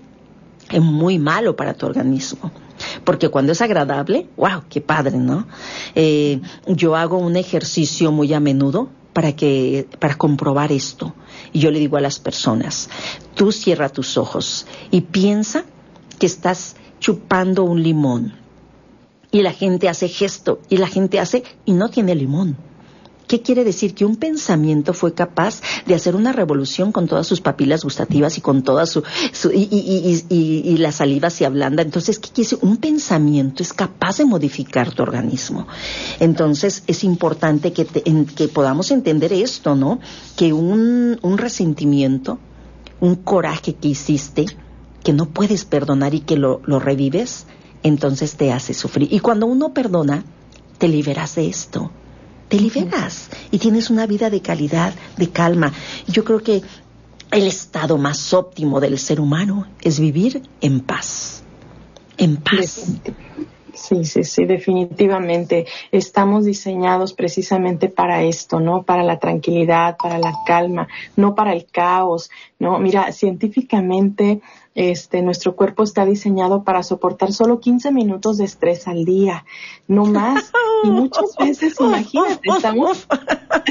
es 0.69 0.81
muy 0.81 1.19
malo 1.19 1.55
para 1.55 1.73
tu 1.73 1.85
organismo. 1.85 2.51
Porque 3.03 3.29
cuando 3.29 3.51
es 3.51 3.61
agradable, 3.61 4.27
wow, 4.37 4.63
qué 4.69 4.81
padre, 4.81 5.17
¿no? 5.17 5.47
Eh, 5.95 6.41
yo 6.67 6.95
hago 6.95 7.17
un 7.17 7.35
ejercicio 7.35 8.11
muy 8.11 8.33
a 8.33 8.39
menudo 8.39 8.89
para 9.13 9.35
que, 9.35 9.87
para 9.99 10.15
comprobar 10.15 10.71
esto. 10.71 11.13
Y 11.53 11.59
yo 11.59 11.71
le 11.71 11.79
digo 11.79 11.97
a 11.97 12.01
las 12.01 12.19
personas, 12.19 12.89
tú 13.35 13.51
cierra 13.51 13.89
tus 13.89 14.17
ojos 14.17 14.65
y 14.89 15.01
piensa 15.01 15.65
que 16.19 16.25
estás 16.25 16.75
chupando 16.99 17.63
un 17.63 17.83
limón. 17.83 18.33
Y 19.31 19.41
la 19.41 19.51
gente 19.51 19.89
hace 19.89 20.07
gesto 20.07 20.59
y 20.69 20.77
la 20.77 20.87
gente 20.87 21.19
hace 21.19 21.43
y 21.65 21.73
no 21.73 21.89
tiene 21.89 22.15
limón. 22.15 22.57
¿Qué 23.31 23.41
quiere 23.41 23.63
decir? 23.63 23.95
Que 23.95 24.03
un 24.03 24.17
pensamiento 24.17 24.93
fue 24.93 25.13
capaz 25.13 25.61
de 25.85 25.95
hacer 25.95 26.17
una 26.17 26.33
revolución 26.33 26.91
con 26.91 27.07
todas 27.07 27.25
sus 27.25 27.39
papilas 27.39 27.85
gustativas 27.85 28.37
y 28.37 28.41
con 28.41 28.61
toda 28.61 28.85
su, 28.85 29.03
y, 29.53 30.75
la 30.77 30.91
saliva 30.91 31.29
se 31.29 31.45
ablanda. 31.45 31.81
Entonces, 31.81 32.19
¿qué 32.19 32.27
quiere 32.27 32.49
decir? 32.49 32.59
Un 32.61 32.75
pensamiento 32.75 33.63
es 33.63 33.71
capaz 33.71 34.17
de 34.17 34.25
modificar 34.25 34.93
tu 34.93 35.01
organismo. 35.01 35.65
Entonces, 36.19 36.83
es 36.87 37.05
importante 37.05 37.71
que, 37.71 37.85
que 37.85 38.49
podamos 38.49 38.91
entender 38.91 39.31
esto, 39.31 39.77
¿no? 39.77 40.01
Que 40.35 40.51
un, 40.51 41.17
un 41.21 41.37
resentimiento, 41.37 42.37
un 42.99 43.15
coraje 43.15 43.75
que 43.75 43.87
hiciste, 43.87 44.45
que 45.05 45.13
no 45.13 45.29
puedes 45.29 45.63
perdonar 45.63 46.13
y 46.13 46.19
que 46.19 46.35
lo 46.35 46.59
revives, 46.81 47.45
entonces 47.81 48.35
te 48.35 48.51
hace 48.51 48.73
sufrir. 48.73 49.07
Y 49.09 49.21
cuando 49.21 49.45
uno 49.45 49.73
perdona, 49.73 50.25
te 50.79 50.89
liberas 50.89 51.35
de 51.35 51.47
esto 51.47 51.91
te 52.51 52.59
liberas 52.59 53.29
y 53.49 53.59
tienes 53.59 53.89
una 53.89 54.05
vida 54.05 54.29
de 54.29 54.41
calidad, 54.41 54.93
de 55.15 55.29
calma. 55.29 55.71
Yo 56.05 56.25
creo 56.25 56.43
que 56.43 56.61
el 57.31 57.47
estado 57.47 57.97
más 57.97 58.33
óptimo 58.33 58.81
del 58.81 58.99
ser 58.99 59.21
humano 59.21 59.67
es 59.81 60.01
vivir 60.01 60.41
en 60.59 60.81
paz. 60.81 61.43
En 62.17 62.35
paz. 62.35 62.99
Sí, 63.73 64.03
sí, 64.03 64.25
sí, 64.25 64.43
definitivamente. 64.43 65.65
Estamos 65.93 66.43
diseñados 66.43 67.13
precisamente 67.13 67.87
para 67.87 68.23
esto, 68.23 68.59
¿no? 68.59 68.83
Para 68.83 69.03
la 69.03 69.17
tranquilidad, 69.17 69.95
para 69.95 70.19
la 70.19 70.33
calma, 70.45 70.89
no 71.15 71.35
para 71.35 71.53
el 71.53 71.67
caos, 71.67 72.29
¿no? 72.59 72.79
Mira, 72.79 73.13
científicamente 73.13 74.41
este, 74.73 75.21
nuestro 75.21 75.55
cuerpo 75.55 75.83
está 75.83 76.05
diseñado 76.05 76.63
para 76.63 76.83
soportar 76.83 77.33
solo 77.33 77.59
15 77.59 77.91
minutos 77.91 78.37
de 78.37 78.45
estrés 78.45 78.87
al 78.87 79.03
día, 79.03 79.45
no 79.87 80.05
más. 80.05 80.51
Y 80.83 80.89
muchas 80.89 81.35
veces, 81.39 81.75
imagínate, 81.79 82.49
estamos, 82.49 83.07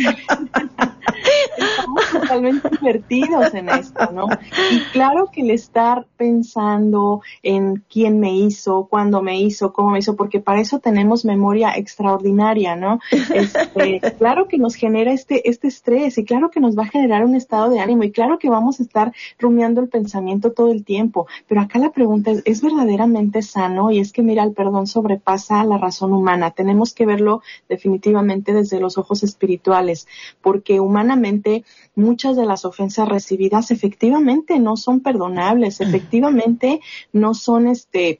estamos 1.56 2.10
totalmente 2.12 2.68
invertidos 2.78 3.54
en 3.54 3.70
esto, 3.70 4.10
¿no? 4.12 4.26
Y 4.70 4.80
claro 4.92 5.30
que 5.32 5.40
el 5.40 5.50
estar 5.50 6.06
pensando 6.16 7.22
en 7.42 7.82
quién 7.90 8.20
me 8.20 8.36
hizo, 8.36 8.86
cuándo 8.90 9.22
me 9.22 9.40
hizo, 9.40 9.72
cómo 9.72 9.90
me 9.90 10.00
hizo, 10.00 10.16
porque 10.16 10.40
para 10.40 10.60
eso 10.60 10.80
tenemos 10.80 11.24
memoria 11.24 11.72
extraordinaria, 11.76 12.76
¿no? 12.76 13.00
Este, 13.10 14.00
claro 14.18 14.48
que 14.48 14.58
nos 14.58 14.74
genera 14.74 15.12
este, 15.12 15.48
este 15.48 15.68
estrés 15.68 16.18
y 16.18 16.24
claro 16.24 16.50
que 16.50 16.60
nos 16.60 16.76
va 16.76 16.82
a 16.82 16.88
generar 16.88 17.24
un 17.24 17.34
estado 17.34 17.70
de 17.70 17.80
ánimo 17.80 18.04
y 18.04 18.12
claro 18.12 18.38
que 18.38 18.50
vamos 18.50 18.80
a 18.80 18.82
estar 18.82 19.14
rumiando 19.38 19.80
el 19.80 19.88
pensamiento 19.88 20.52
todo 20.52 20.70
el 20.70 20.84
tiempo 20.84 20.89
tiempo. 20.90 21.28
Pero 21.46 21.60
acá 21.60 21.78
la 21.78 21.92
pregunta 21.92 22.32
es, 22.32 22.42
¿es 22.44 22.62
verdaderamente 22.62 23.42
sano? 23.42 23.92
Y 23.92 24.00
es 24.00 24.12
que, 24.12 24.24
mira, 24.24 24.42
el 24.42 24.54
perdón 24.54 24.88
sobrepasa 24.88 25.62
la 25.62 25.78
razón 25.78 26.12
humana. 26.12 26.50
Tenemos 26.50 26.92
que 26.94 27.06
verlo 27.06 27.42
definitivamente 27.68 28.52
desde 28.52 28.80
los 28.80 28.98
ojos 28.98 29.22
espirituales, 29.22 30.08
porque 30.42 30.80
humanamente 30.80 31.64
muchas 31.94 32.34
de 32.34 32.44
las 32.44 32.64
ofensas 32.64 33.08
recibidas 33.08 33.70
efectivamente 33.70 34.58
no 34.58 34.76
son 34.76 34.98
perdonables, 34.98 35.78
mm. 35.78 35.82
efectivamente 35.84 36.80
no 37.12 37.34
son 37.34 37.68
este 37.68 38.18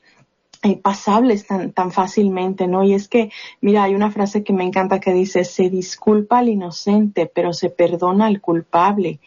eh, 0.62 0.76
pasables 0.76 1.46
tan, 1.46 1.72
tan 1.72 1.90
fácilmente, 1.90 2.68
¿no? 2.68 2.84
Y 2.84 2.92
es 2.94 3.08
que, 3.08 3.32
mira, 3.60 3.82
hay 3.82 3.94
una 3.94 4.12
frase 4.12 4.44
que 4.44 4.52
me 4.52 4.62
encanta 4.62 5.00
que 5.00 5.12
dice, 5.12 5.42
se 5.44 5.70
disculpa 5.70 6.38
al 6.38 6.50
inocente, 6.50 7.26
pero 7.26 7.52
se 7.52 7.70
perdona 7.70 8.26
al 8.26 8.40
culpable. 8.40 9.18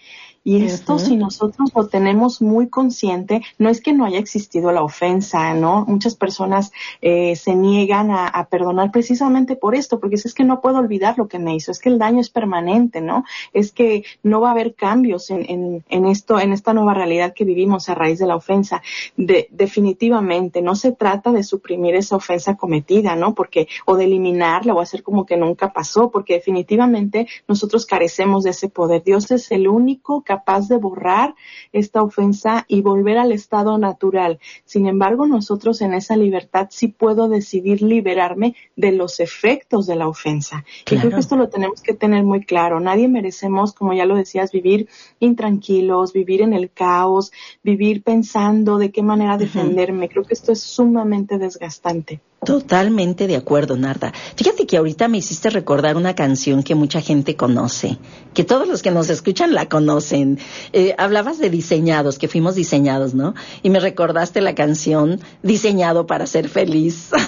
Y 0.45 0.65
esto, 0.65 1.00
si 1.00 1.15
nosotros 1.15 1.71
lo 1.73 1.88
tenemos 1.88 2.41
muy 2.41 2.67
consciente, 2.67 3.41
no 3.57 3.69
es 3.69 3.79
que 3.79 3.93
no 3.93 4.03
haya 4.03 4.19
existido 4.19 4.73
la 4.73 4.83
ofensa, 4.83 5.53
¿no? 5.53 5.85
Muchas 5.88 6.15
personas 6.15 6.73
eh, 7.01 7.38
se 7.38 7.55
niegan 7.55 8.12
a, 8.12 8.47
perdonar 8.50 8.91
precisamente 8.91 9.55
por 9.55 9.73
esto, 9.73 10.01
porque 10.01 10.15
es, 10.15 10.33
que 10.33 10.43
no 10.43 10.59
puedo 10.59 10.79
olvidar 10.79 11.17
lo 11.17 11.29
que 11.29 11.39
me 11.39 11.55
hizo, 11.55 11.71
es 11.71 11.79
que 11.79 11.88
el 11.88 11.97
daño 11.97 12.19
es 12.19 12.29
permanente, 12.29 13.00
¿no? 13.00 13.23
Es 13.53 13.71
que 13.71 14.03
no 14.21 14.41
va 14.41 14.50
a 14.50 14.51
haber 14.51 14.75
cambios 14.75 15.29
en, 15.29 15.50
en, 15.50 15.85
en 15.88 16.05
esto, 16.05 16.38
en 16.39 16.51
esta 16.51 16.73
nueva 16.73 16.93
realidad 16.93 17.33
que 17.33 17.45
vivimos 17.45 17.88
a 17.88 17.95
raíz 17.95 18.19
de 18.19 18.27
la 18.27 18.35
ofensa. 18.35 18.81
De, 19.15 19.47
definitivamente, 19.50 20.62
no 20.62 20.75
se 20.75 20.91
trata 20.91 21.31
de 21.31 21.43
suprimir 21.43 21.95
esa 21.95 22.17
ofensa 22.17 22.57
cometida, 22.57 23.15
¿no? 23.15 23.33
Porque, 23.33 23.69
o 23.85 23.95
de 23.95 24.05
eliminarla 24.05 24.73
o 24.73 24.81
hacer 24.81 25.03
como 25.03 25.25
que 25.25 25.38
nunca 25.38 25.71
pasó, 25.71 26.12
porque 26.12 26.33
definitivamente 26.33 27.27
nosotros 27.47 27.85
carecemos 27.85 28.43
de 28.43 28.50
ese 28.50 28.67
poder. 28.67 29.03
Dios 29.03 29.31
es 29.31 29.50
el 29.51 29.69
único 29.69 30.21
que 30.21 30.32
capaz 30.33 30.67
de 30.67 30.77
borrar 30.77 31.35
esta 31.71 32.01
ofensa 32.01 32.65
y 32.67 32.81
volver 32.81 33.17
al 33.19 33.31
estado 33.31 33.77
natural. 33.77 34.39
Sin 34.65 34.87
embargo, 34.87 35.27
nosotros 35.27 35.81
en 35.81 35.93
esa 35.93 36.15
libertad 36.17 36.67
sí 36.71 36.87
puedo 36.87 37.29
decidir 37.29 37.83
liberarme 37.83 38.55
de 38.75 38.93
los 38.93 39.19
efectos 39.19 39.85
de 39.85 39.95
la 39.95 40.07
ofensa. 40.07 40.65
Y 40.89 40.97
creo 40.97 41.11
que 41.11 41.19
esto 41.19 41.35
lo 41.35 41.49
tenemos 41.49 41.81
que 41.81 41.93
tener 41.93 42.23
muy 42.23 42.43
claro. 42.43 42.79
Nadie 42.79 43.07
merecemos, 43.07 43.73
como 43.73 43.93
ya 43.93 44.05
lo 44.05 44.15
decías, 44.15 44.51
vivir 44.51 44.87
intranquilos, 45.19 46.13
vivir 46.13 46.41
en 46.41 46.53
el 46.53 46.71
caos, 46.71 47.31
vivir 47.61 48.01
pensando 48.01 48.79
de 48.79 48.91
qué 48.91 49.03
manera 49.03 49.37
defenderme. 49.37 50.09
Creo 50.09 50.23
que 50.23 50.33
esto 50.33 50.51
es 50.51 50.61
sumamente 50.61 51.37
desgastante. 51.37 52.22
Totalmente 52.46 53.27
de 53.27 53.36
acuerdo, 53.36 53.77
Narda. 53.77 54.14
Fíjate 54.36 54.66
que 54.66 54.77
ahorita 54.77 55.08
me 55.08 55.18
hiciste 55.18 55.50
recordar 55.50 55.98
una 55.98 56.16
canción 56.16 56.64
que 56.64 56.75
mucha 56.75 57.01
gente 57.01 57.36
conoce, 57.36 57.98
que 58.34 58.44
todos 58.44 58.68
los 58.68 58.82
que 58.82 58.92
nos 58.92 59.10
escuchan 59.10 59.53
la 59.53 59.68
conocen. 59.70 60.40
Eh, 60.72 60.96
hablabas 60.98 61.40
de 61.40 61.50
diseñados, 61.50 62.18
que 62.18 62.27
fuimos 62.27 62.56
diseñados, 62.56 63.14
¿no? 63.14 63.34
Y 63.62 63.70
me 63.70 63.79
recordaste 63.79 64.42
la 64.42 64.56
canción 64.56 65.20
Diseñado 65.42 66.08
para 66.08 66.27
ser 66.27 66.50
feliz. 66.50 67.10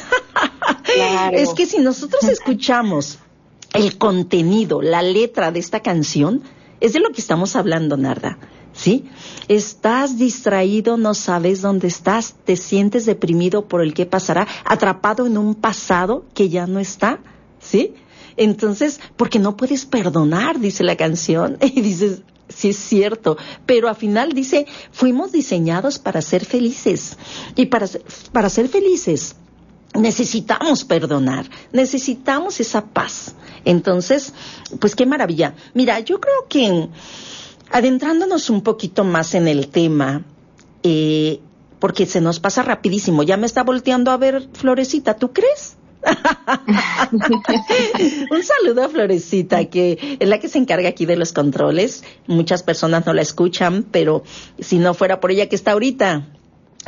Es 1.33 1.53
que 1.53 1.65
si 1.65 1.79
nosotros 1.79 2.23
escuchamos 2.23 3.19
el 3.73 3.97
contenido, 3.97 4.81
la 4.81 5.01
letra 5.01 5.51
de 5.51 5.59
esta 5.59 5.81
canción, 5.81 6.41
es 6.79 6.93
de 6.93 6.99
lo 6.99 7.09
que 7.09 7.19
estamos 7.19 7.55
hablando, 7.55 7.97
Narda. 7.97 8.37
¿Sí? 8.75 9.05
Estás 9.47 10.17
distraído, 10.17 10.97
no 10.97 11.13
sabes 11.13 11.61
dónde 11.61 11.87
estás, 11.87 12.35
te 12.43 12.55
sientes 12.57 13.05
deprimido 13.05 13.67
por 13.67 13.81
el 13.81 13.93
que 13.93 14.05
pasará, 14.05 14.47
atrapado 14.65 15.25
en 15.25 15.37
un 15.37 15.55
pasado 15.55 16.25
que 16.33 16.49
ya 16.49 16.67
no 16.67 16.79
está, 16.79 17.19
¿sí? 17.59 17.93
Entonces, 18.37 18.99
porque 19.15 19.39
no 19.39 19.55
puedes 19.55 19.85
perdonar, 19.85 20.59
dice 20.59 20.83
la 20.83 20.97
canción, 20.97 21.57
y 21.61 21.81
dices, 21.81 22.21
sí 22.49 22.69
es 22.69 22.77
cierto, 22.77 23.37
pero 23.65 23.87
al 23.87 23.95
final 23.95 24.33
dice, 24.33 24.67
fuimos 24.91 25.31
diseñados 25.31 25.99
para 25.99 26.21
ser 26.21 26.45
felices, 26.45 27.17
y 27.55 27.67
para, 27.67 27.87
para 28.31 28.49
ser 28.49 28.67
felices 28.67 29.35
necesitamos 29.93 30.83
perdonar, 30.83 31.49
necesitamos 31.71 32.59
esa 32.59 32.85
paz. 32.85 33.33
Entonces, 33.63 34.33
pues 34.79 34.93
qué 34.93 35.05
maravilla. 35.05 35.55
Mira, 35.73 36.01
yo 36.01 36.19
creo 36.19 36.47
que 36.49 36.89
Adentrándonos 37.71 38.49
un 38.49 38.61
poquito 38.61 39.03
más 39.03 39.33
en 39.35 39.47
el 39.47 39.67
tema, 39.67 40.23
eh, 40.83 41.39
porque 41.79 42.05
se 42.05 42.21
nos 42.21 42.39
pasa 42.39 42.63
rapidísimo, 42.63 43.23
ya 43.23 43.37
me 43.37 43.45
está 43.45 43.63
volteando 43.63 44.11
a 44.11 44.17
ver 44.17 44.47
Florecita, 44.53 45.15
¿tú 45.15 45.33
crees? 45.33 45.77
un 48.31 48.43
saludo 48.43 48.83
a 48.83 48.89
Florecita, 48.89 49.65
que 49.65 50.17
es 50.19 50.27
la 50.27 50.39
que 50.39 50.47
se 50.47 50.59
encarga 50.59 50.89
aquí 50.89 51.05
de 51.05 51.15
los 51.15 51.33
controles. 51.33 52.03
Muchas 52.27 52.63
personas 52.63 53.05
no 53.05 53.13
la 53.13 53.21
escuchan, 53.21 53.85
pero 53.89 54.23
si 54.59 54.77
no 54.77 54.93
fuera 54.93 55.19
por 55.19 55.31
ella 55.31 55.49
que 55.49 55.55
está 55.55 55.71
ahorita, 55.71 56.27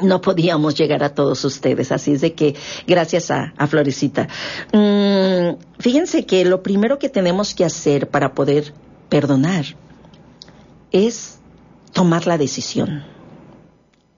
no 0.04 0.22
podíamos 0.22 0.76
llegar 0.76 1.04
a 1.04 1.14
todos 1.14 1.44
ustedes. 1.46 1.92
Así 1.92 2.14
es 2.14 2.22
de 2.22 2.34
que 2.34 2.56
gracias 2.86 3.32
a, 3.32 3.54
Florecita. 3.68 4.28
Mm, 4.74 5.58
fíjense 5.80 6.26
que 6.26 6.46
lo 6.46 6.62
primero 6.62 7.00
que 7.00 7.10
tenemos 7.10 7.54
que 7.54 7.66
hacer 7.66 8.10
para 8.10 8.34
poder 8.34 8.74
perdonar 9.10 9.66
es 10.92 11.40
tomar 11.94 12.28
la 12.28 12.38
decisión. 12.38 13.04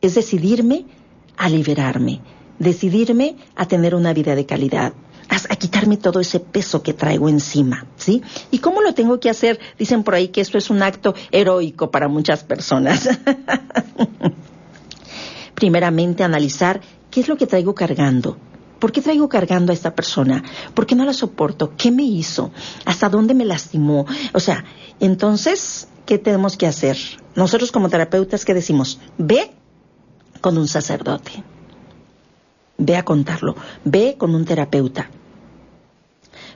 Es 0.01 0.15
decidirme 0.15 0.85
a 1.37 1.49
liberarme, 1.49 2.21
decidirme 2.57 3.35
a 3.55 3.67
tener 3.67 3.95
una 3.95 4.13
vida 4.13 4.35
de 4.35 4.45
calidad, 4.45 4.93
a, 5.29 5.55
quitarme 5.55 5.97
todo 5.97 6.19
ese 6.19 6.39
peso 6.39 6.81
que 6.81 6.93
traigo 6.93 7.29
encima, 7.29 7.85
¿sí? 7.95 8.21
¿Y 8.51 8.59
cómo 8.59 8.81
lo 8.81 8.93
tengo 8.93 9.19
que 9.19 9.29
hacer? 9.29 9.59
Dicen 9.77 10.03
por 10.03 10.15
ahí 10.15 10.29
que 10.29 10.41
esto 10.41 10.57
es 10.57 10.69
un 10.69 10.81
acto 10.81 11.13
heroico 11.31 11.91
para 11.91 12.07
muchas 12.07 12.43
personas. 12.43 13.09
Primeramente, 15.53 16.23
analizar 16.23 16.81
qué 17.11 17.21
es 17.21 17.27
lo 17.27 17.37
que 17.37 17.47
traigo 17.47 17.75
cargando. 17.75 18.37
¿Por 18.79 18.91
qué 18.91 19.01
traigo 19.01 19.27
cargando 19.27 19.71
a 19.71 19.75
esta 19.75 19.93
persona? 19.93 20.43
¿Por 20.73 20.85
qué 20.85 20.95
no 20.95 21.05
la 21.05 21.13
soporto? 21.13 21.73
¿Qué 21.77 21.91
me 21.91 22.03
hizo? 22.03 22.51
¿Hasta 22.85 23.09
dónde 23.09 23.33
me 23.33 23.45
lastimó? 23.45 24.05
O 24.33 24.39
sea, 24.39 24.63
entonces 24.99 25.87
¿qué 26.05 26.17
tenemos 26.17 26.57
que 26.57 26.65
hacer? 26.65 26.97
Nosotros 27.35 27.71
como 27.71 27.89
terapeutas, 27.89 28.45
¿qué 28.45 28.53
decimos? 28.53 28.99
Ve 29.17 29.51
con 30.41 30.57
un 30.57 30.67
sacerdote. 30.67 31.43
Ve 32.77 32.95
a 32.95 33.03
contarlo. 33.03 33.55
Ve 33.83 34.15
con 34.17 34.33
un 34.33 34.45
terapeuta. 34.45 35.09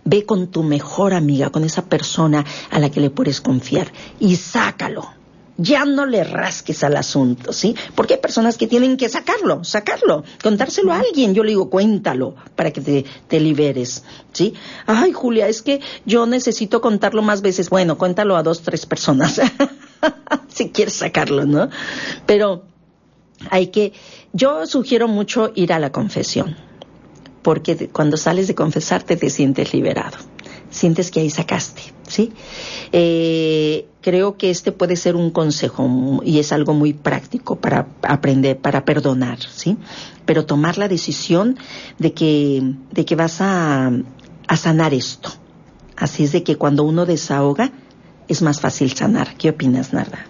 Ve 0.06 0.26
con 0.26 0.48
tu 0.48 0.64
mejor 0.64 1.14
amiga, 1.14 1.50
con 1.50 1.64
esa 1.64 1.86
persona 1.86 2.46
a 2.72 2.80
la 2.80 2.90
que 2.90 3.00
le 3.00 3.10
puedes 3.10 3.42
confiar 3.42 3.92
y 4.20 4.38
sácalo 4.38 5.23
ya 5.64 5.86
no 5.86 6.06
le 6.06 6.24
rasques 6.26 6.84
al 6.84 6.98
asunto, 6.98 7.54
¿sí? 7.54 7.74
Porque 7.96 8.16
hay 8.16 8.20
personas 8.20 8.58
que 8.58 8.68
tienen 8.68 8.98
que 8.98 9.08
sacarlo, 9.08 9.64
sacarlo, 9.64 10.24
contárselo 10.44 10.92
a 10.92 11.00
alguien. 11.00 11.34
Yo 11.34 11.44
le 11.44 11.52
digo, 11.52 11.70
cuéntalo 11.70 12.36
para 12.56 12.72
que 12.72 12.82
te, 12.82 13.06
te 13.28 13.40
liberes, 13.40 14.04
¿sí? 14.34 14.54
Ay, 14.86 15.14
Julia, 15.14 15.48
es 15.48 15.62
que 15.62 15.80
yo 16.06 16.26
necesito 16.26 16.82
contarlo 16.82 17.22
más 17.22 17.42
veces. 17.42 17.70
Bueno, 17.70 17.98
cuéntalo 17.98 18.36
a 18.36 18.44
dos, 18.44 18.62
tres 18.62 18.86
personas, 18.86 19.40
si 20.50 20.70
quieres 20.70 20.96
sacarlo, 20.96 21.46
¿no? 21.46 21.70
Pero 22.26 22.66
hay 23.50 23.68
que, 23.68 23.94
yo 24.34 24.66
sugiero 24.68 25.08
mucho 25.08 25.54
ir 25.56 25.72
a 25.72 25.80
la 25.80 25.94
confesión, 25.94 26.58
porque 27.42 27.88
cuando 27.88 28.18
sales 28.18 28.48
de 28.48 28.56
confesarte 28.56 29.16
te 29.16 29.30
sientes 29.30 29.74
liberado 29.74 30.33
sientes 30.74 31.12
que 31.12 31.22
ahí 31.22 31.30
sacaste, 31.30 31.82
¿sí? 32.08 32.34
Eh, 32.92 33.88
creo 34.02 34.38
que 34.38 34.50
este 34.50 34.72
puede 34.72 34.96
ser 34.96 35.16
un 35.16 35.30
consejo 35.32 36.22
y 36.26 36.40
es 36.40 36.52
algo 36.52 36.74
muy 36.74 36.94
práctico 36.94 37.56
para 37.56 37.88
aprender, 38.02 38.58
para 38.58 38.84
perdonar, 38.84 39.40
¿sí? 39.40 39.78
Pero 40.26 40.46
tomar 40.46 40.78
la 40.78 40.88
decisión 40.88 41.58
de 42.00 42.14
que, 42.14 42.74
de 42.92 43.06
que 43.06 43.16
vas 43.16 43.40
a, 43.40 43.92
a 44.48 44.58
sanar 44.58 44.94
esto. 44.94 45.30
Así 45.96 46.24
es 46.24 46.32
de 46.32 46.44
que 46.44 46.56
cuando 46.56 46.84
uno 46.84 47.06
desahoga, 47.06 47.72
es 48.28 48.42
más 48.42 48.60
fácil 48.60 48.92
sanar. 48.94 49.36
¿Qué 49.38 49.52
opinas, 49.52 49.94
Narda? 49.94 50.26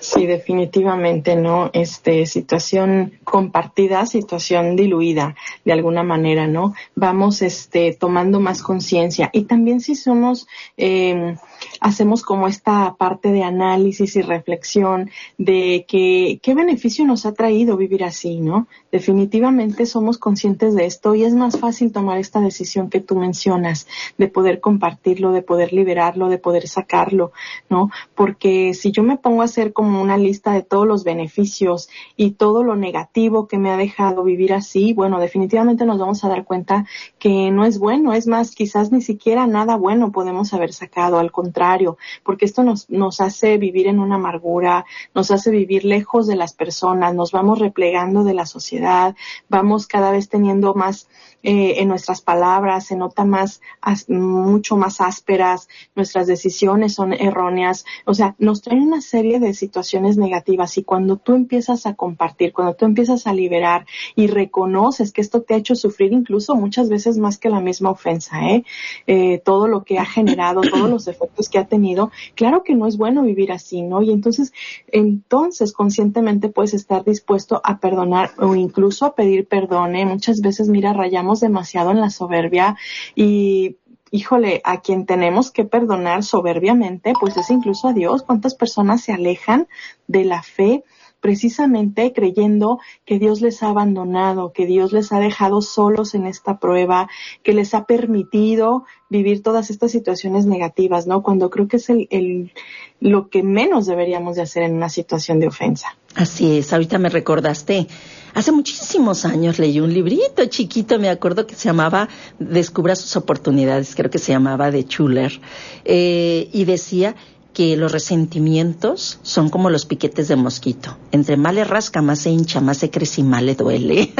Sí, 0.00 0.26
definitivamente, 0.26 1.34
¿no? 1.34 1.70
Este, 1.72 2.24
situación 2.26 3.14
compartida, 3.24 4.06
situación 4.06 4.76
diluida, 4.76 5.34
de 5.64 5.72
alguna 5.72 6.04
manera, 6.04 6.46
¿no? 6.46 6.74
Vamos, 6.94 7.42
este, 7.42 7.94
tomando 7.94 8.38
más 8.38 8.62
conciencia. 8.62 9.28
Y 9.32 9.42
también 9.42 9.80
si 9.80 9.96
somos, 9.96 10.46
eh, 10.76 11.36
hacemos 11.80 12.22
como 12.22 12.46
esta 12.46 12.94
parte 12.96 13.32
de 13.32 13.42
análisis 13.42 14.14
y 14.14 14.22
reflexión 14.22 15.10
de 15.36 15.84
que, 15.88 16.38
qué 16.42 16.54
beneficio 16.54 17.04
nos 17.04 17.26
ha 17.26 17.32
traído 17.32 17.76
vivir 17.76 18.04
así, 18.04 18.40
¿no? 18.40 18.68
Definitivamente 18.92 19.84
somos 19.84 20.16
conscientes 20.16 20.76
de 20.76 20.86
esto 20.86 21.16
y 21.16 21.24
es 21.24 21.34
más 21.34 21.58
fácil 21.58 21.90
tomar 21.90 22.18
esta 22.18 22.40
decisión 22.40 22.88
que 22.88 23.00
tú 23.00 23.16
mencionas, 23.16 23.88
de 24.16 24.28
poder 24.28 24.60
compartirlo, 24.60 25.32
de 25.32 25.42
poder 25.42 25.72
liberarlo, 25.72 26.28
de 26.28 26.38
poder 26.38 26.68
sacarlo, 26.68 27.32
¿no? 27.68 27.90
Porque 28.14 28.74
si 28.74 28.92
yo 28.92 29.02
me 29.02 29.16
pongo 29.16 29.42
a 29.42 29.46
hacer 29.46 29.72
como 29.72 29.87
una 29.94 30.16
lista 30.16 30.52
de 30.52 30.62
todos 30.62 30.86
los 30.86 31.04
beneficios 31.04 31.88
y 32.16 32.32
todo 32.32 32.62
lo 32.62 32.76
negativo 32.76 33.48
que 33.48 33.58
me 33.58 33.70
ha 33.70 33.76
dejado 33.76 34.22
vivir 34.22 34.52
así, 34.52 34.92
bueno, 34.92 35.20
definitivamente 35.20 35.84
nos 35.84 35.98
vamos 35.98 36.24
a 36.24 36.28
dar 36.28 36.44
cuenta 36.44 36.86
que 37.18 37.50
no 37.50 37.64
es 37.64 37.78
bueno, 37.78 38.12
es 38.12 38.26
más, 38.26 38.54
quizás 38.54 38.92
ni 38.92 39.02
siquiera 39.02 39.46
nada 39.46 39.76
bueno 39.76 40.12
podemos 40.12 40.52
haber 40.54 40.72
sacado, 40.72 41.18
al 41.18 41.32
contrario, 41.32 41.98
porque 42.24 42.44
esto 42.44 42.62
nos, 42.62 42.88
nos 42.90 43.20
hace 43.20 43.58
vivir 43.58 43.86
en 43.86 43.98
una 43.98 44.16
amargura, 44.16 44.84
nos 45.14 45.30
hace 45.30 45.50
vivir 45.50 45.84
lejos 45.84 46.26
de 46.26 46.36
las 46.36 46.52
personas, 46.52 47.14
nos 47.14 47.32
vamos 47.32 47.58
replegando 47.58 48.24
de 48.24 48.34
la 48.34 48.46
sociedad 48.46 49.14
vamos 49.48 49.86
cada 49.86 50.10
vez 50.10 50.28
teniendo 50.28 50.74
más 50.74 51.08
eh, 51.42 51.74
en 51.78 51.88
nuestras 51.88 52.20
palabras, 52.20 52.86
se 52.86 52.96
nota 52.96 53.24
más, 53.24 53.60
mucho 54.08 54.76
más 54.76 55.00
ásperas, 55.00 55.68
nuestras 55.94 56.26
decisiones 56.26 56.94
son 56.94 57.12
erróneas, 57.12 57.84
o 58.06 58.14
sea, 58.14 58.34
nos 58.38 58.60
traen 58.60 58.82
una 58.82 59.00
serie 59.00 59.38
de 59.38 59.54
situaciones 59.54 60.16
negativas 60.16 60.76
y 60.78 60.82
cuando 60.82 61.16
tú 61.16 61.34
empiezas 61.34 61.86
a 61.86 61.94
compartir, 61.94 62.52
cuando 62.52 62.74
tú 62.74 62.86
empiezas 62.86 63.28
a 63.28 63.32
liberar 63.32 63.86
y 64.16 64.26
reconoces 64.26 65.12
que 65.12 65.20
esto 65.20 65.42
te 65.42 65.54
ha 65.54 65.58
hecho 65.58 65.76
sufrir 65.76 66.12
incluso 66.12 66.56
muchas 66.56 66.88
veces 66.88 67.18
más 67.18 67.38
que 67.38 67.50
la 67.50 67.60
misma 67.60 67.90
ofensa, 67.90 68.44
¿eh? 68.48 68.64
eh 69.06 69.40
todo 69.44 69.68
lo 69.68 69.84
que 69.84 69.98
ha 69.98 70.04
generado, 70.04 70.62
todos 70.62 70.90
los 70.90 71.06
efectos 71.06 71.48
que 71.48 71.58
ha 71.58 71.68
tenido, 71.68 72.10
claro 72.34 72.64
que 72.64 72.74
no 72.74 72.88
es 72.88 72.96
bueno 72.96 73.22
vivir 73.22 73.52
así, 73.52 73.82
¿no? 73.82 74.02
Y 74.02 74.10
entonces, 74.10 74.52
entonces 74.88 75.72
conscientemente 75.72 76.48
puedes 76.48 76.74
estar 76.74 77.04
dispuesto 77.04 77.60
a 77.62 77.78
perdonar 77.78 78.32
o 78.38 78.56
incluso 78.56 79.06
a 79.06 79.14
pedir 79.14 79.46
perdón, 79.46 79.94
¿eh? 79.94 80.04
Muchas 80.04 80.40
veces, 80.40 80.68
mira, 80.68 80.92
rayamos 80.92 81.27
demasiado 81.34 81.90
en 81.90 82.00
la 82.00 82.10
soberbia 82.10 82.76
y 83.14 83.76
híjole, 84.10 84.60
a 84.64 84.80
quien 84.80 85.06
tenemos 85.06 85.50
que 85.50 85.64
perdonar 85.64 86.22
soberbiamente, 86.22 87.12
pues 87.20 87.36
es 87.36 87.50
incluso 87.50 87.88
a 87.88 87.92
Dios. 87.92 88.22
¿Cuántas 88.22 88.54
personas 88.54 89.02
se 89.02 89.12
alejan 89.12 89.68
de 90.06 90.24
la 90.24 90.42
fe? 90.42 90.84
Precisamente 91.20 92.12
creyendo 92.12 92.78
que 93.04 93.18
Dios 93.18 93.40
les 93.40 93.62
ha 93.62 93.68
abandonado, 93.68 94.52
que 94.52 94.66
Dios 94.66 94.92
les 94.92 95.12
ha 95.12 95.20
dejado 95.20 95.62
solos 95.62 96.14
en 96.14 96.26
esta 96.26 96.58
prueba, 96.58 97.08
que 97.42 97.52
les 97.52 97.74
ha 97.74 97.84
permitido 97.84 98.84
vivir 99.08 99.42
todas 99.42 99.70
estas 99.70 99.90
situaciones 99.90 100.46
negativas, 100.46 101.06
¿no? 101.06 101.22
Cuando 101.22 101.50
creo 101.50 101.68
que 101.68 101.78
es 101.78 101.88
el, 101.90 102.52
lo 103.00 103.28
que 103.28 103.42
menos 103.42 103.86
deberíamos 103.86 104.36
de 104.36 104.42
hacer 104.42 104.62
en 104.62 104.74
una 104.74 104.88
situación 104.88 105.40
de 105.40 105.48
ofensa. 105.48 105.96
Así 106.14 106.58
es, 106.58 106.72
ahorita 106.72 106.98
me 106.98 107.08
recordaste 107.08 107.86
Hace 108.34 108.52
muchísimos 108.52 109.24
años 109.24 109.58
leí 109.58 109.80
un 109.80 109.92
librito 109.92 110.46
chiquito, 110.46 110.98
me 110.98 111.08
acuerdo 111.08 111.46
que 111.46 111.54
se 111.54 111.64
llamaba 111.64 112.08
Descubra 112.38 112.94
sus 112.94 113.16
oportunidades, 113.16 113.94
creo 113.94 114.10
que 114.10 114.18
se 114.18 114.32
llamaba 114.32 114.70
de 114.70 114.82
Schuller, 114.82 115.40
eh, 115.84 116.48
y 116.52 116.64
decía 116.64 117.16
que 117.58 117.76
los 117.76 117.90
resentimientos 117.90 119.18
son 119.24 119.48
como 119.48 119.68
los 119.68 119.84
piquetes 119.84 120.28
de 120.28 120.36
mosquito. 120.36 120.96
Entre 121.10 121.36
más 121.36 121.52
le 121.52 121.64
rasca, 121.64 122.00
más 122.02 122.20
se 122.20 122.30
hincha, 122.30 122.60
más 122.60 122.78
se 122.78 122.88
crece 122.88 123.22
y 123.22 123.24
más 123.24 123.42
le 123.42 123.56
duele. 123.56 124.12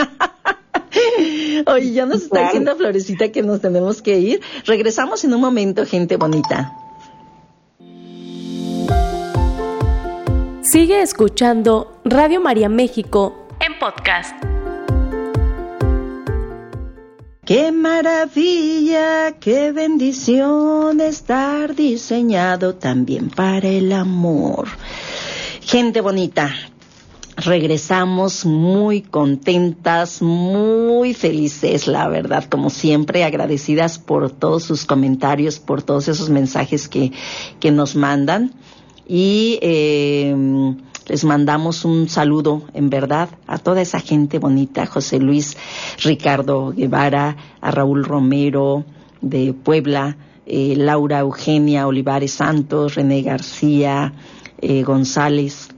Oye, 1.68 1.92
ya 1.92 2.04
nos 2.04 2.22
está 2.22 2.46
diciendo 2.46 2.74
Florecita 2.74 3.30
que 3.30 3.42
nos 3.42 3.60
tenemos 3.60 4.02
que 4.02 4.18
ir. 4.18 4.40
Regresamos 4.66 5.22
en 5.22 5.34
un 5.34 5.40
momento, 5.40 5.86
gente 5.86 6.16
bonita. 6.16 6.72
Sigue 10.62 11.00
escuchando 11.00 12.00
Radio 12.04 12.40
María 12.40 12.68
México 12.68 13.46
en 13.60 13.78
podcast. 13.78 14.34
Qué 17.48 17.72
maravilla, 17.72 19.36
qué 19.40 19.72
bendición 19.72 21.00
estar 21.00 21.74
diseñado 21.74 22.74
también 22.74 23.30
para 23.30 23.68
el 23.68 23.90
amor. 23.92 24.68
Gente 25.62 26.02
bonita, 26.02 26.54
regresamos 27.36 28.44
muy 28.44 29.00
contentas, 29.00 30.20
muy 30.20 31.14
felices, 31.14 31.86
la 31.86 32.06
verdad, 32.08 32.44
como 32.44 32.68
siempre, 32.68 33.24
agradecidas 33.24 33.98
por 33.98 34.30
todos 34.30 34.64
sus 34.64 34.84
comentarios, 34.84 35.58
por 35.58 35.82
todos 35.82 36.06
esos 36.08 36.28
mensajes 36.28 36.86
que, 36.86 37.12
que 37.60 37.70
nos 37.70 37.96
mandan. 37.96 38.52
Y 39.06 39.58
eh, 39.62 40.36
les 41.08 41.24
mandamos 41.24 41.84
un 41.84 42.08
saludo, 42.08 42.62
en 42.74 42.90
verdad, 42.90 43.30
a 43.46 43.58
toda 43.58 43.80
esa 43.80 43.98
gente 43.98 44.38
bonita, 44.38 44.86
José 44.86 45.18
Luis 45.18 45.56
Ricardo 46.02 46.72
Guevara, 46.76 47.36
a 47.60 47.70
Raúl 47.70 48.04
Romero 48.04 48.84
de 49.22 49.54
Puebla, 49.54 50.16
eh, 50.46 50.74
Laura 50.76 51.20
Eugenia 51.20 51.86
Olivares 51.86 52.32
Santos, 52.32 52.94
René 52.94 53.22
García, 53.22 54.12
eh, 54.60 54.82
González, 54.82 55.70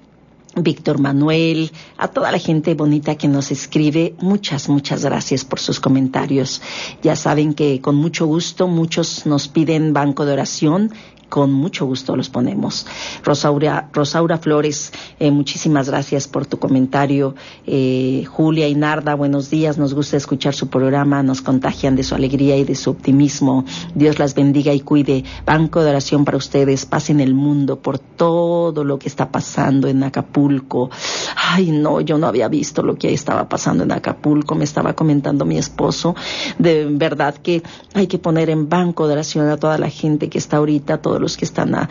Víctor 0.56 0.98
Manuel, 0.98 1.70
a 1.96 2.08
toda 2.08 2.32
la 2.32 2.38
gente 2.38 2.74
bonita 2.74 3.14
que 3.14 3.28
nos 3.28 3.52
escribe, 3.52 4.14
muchas, 4.20 4.68
muchas 4.68 5.04
gracias 5.04 5.44
por 5.44 5.60
sus 5.60 5.78
comentarios. 5.78 6.60
Ya 7.02 7.14
saben 7.14 7.54
que 7.54 7.80
con 7.80 7.94
mucho 7.94 8.26
gusto 8.26 8.66
muchos 8.66 9.26
nos 9.26 9.46
piden 9.46 9.92
banco 9.92 10.26
de 10.26 10.32
oración 10.32 10.92
con 11.30 11.52
mucho 11.52 11.86
gusto 11.86 12.16
los 12.16 12.28
ponemos. 12.28 12.86
Rosaura, 13.24 13.88
Rosaura 13.92 14.36
Flores, 14.36 14.92
eh, 15.18 15.30
muchísimas 15.30 15.88
gracias 15.88 16.28
por 16.28 16.44
tu 16.44 16.58
comentario. 16.58 17.34
Eh, 17.66 18.24
Julia 18.28 18.68
y 18.68 18.74
Narda, 18.74 19.14
buenos 19.14 19.48
días. 19.48 19.78
Nos 19.78 19.94
gusta 19.94 20.16
escuchar 20.16 20.54
su 20.54 20.68
programa, 20.68 21.22
nos 21.22 21.40
contagian 21.40 21.96
de 21.96 22.02
su 22.02 22.14
alegría 22.14 22.56
y 22.56 22.64
de 22.64 22.74
su 22.74 22.90
optimismo. 22.90 23.64
Dios 23.94 24.18
las 24.18 24.34
bendiga 24.34 24.74
y 24.74 24.80
cuide. 24.80 25.24
Banco 25.46 25.82
de 25.82 25.90
oración 25.90 26.24
para 26.24 26.36
ustedes. 26.36 26.84
Pasen 26.84 27.20
el 27.20 27.32
mundo 27.32 27.80
por 27.80 27.98
todo 27.98 28.84
lo 28.84 28.98
que 28.98 29.08
está 29.08 29.30
pasando 29.30 29.86
en 29.86 30.02
Acapulco. 30.02 30.90
Ay, 31.36 31.70
no, 31.70 32.00
yo 32.00 32.18
no 32.18 32.26
había 32.26 32.48
visto 32.48 32.82
lo 32.82 32.96
que 32.96 33.14
estaba 33.14 33.48
pasando 33.48 33.84
en 33.84 33.92
Acapulco. 33.92 34.56
Me 34.56 34.64
estaba 34.64 34.94
comentando 34.94 35.44
mi 35.44 35.58
esposo. 35.58 36.16
De 36.58 36.86
verdad 36.86 37.36
que 37.36 37.62
hay 37.94 38.08
que 38.08 38.18
poner 38.18 38.50
en 38.50 38.68
banco 38.68 39.06
de 39.06 39.12
oración 39.12 39.48
a 39.48 39.56
toda 39.56 39.78
la 39.78 39.90
gente 39.90 40.28
que 40.28 40.38
está 40.38 40.56
ahorita, 40.56 41.00
los 41.20 41.37
que 41.37 41.44
están 41.44 41.74
a... 41.74 41.88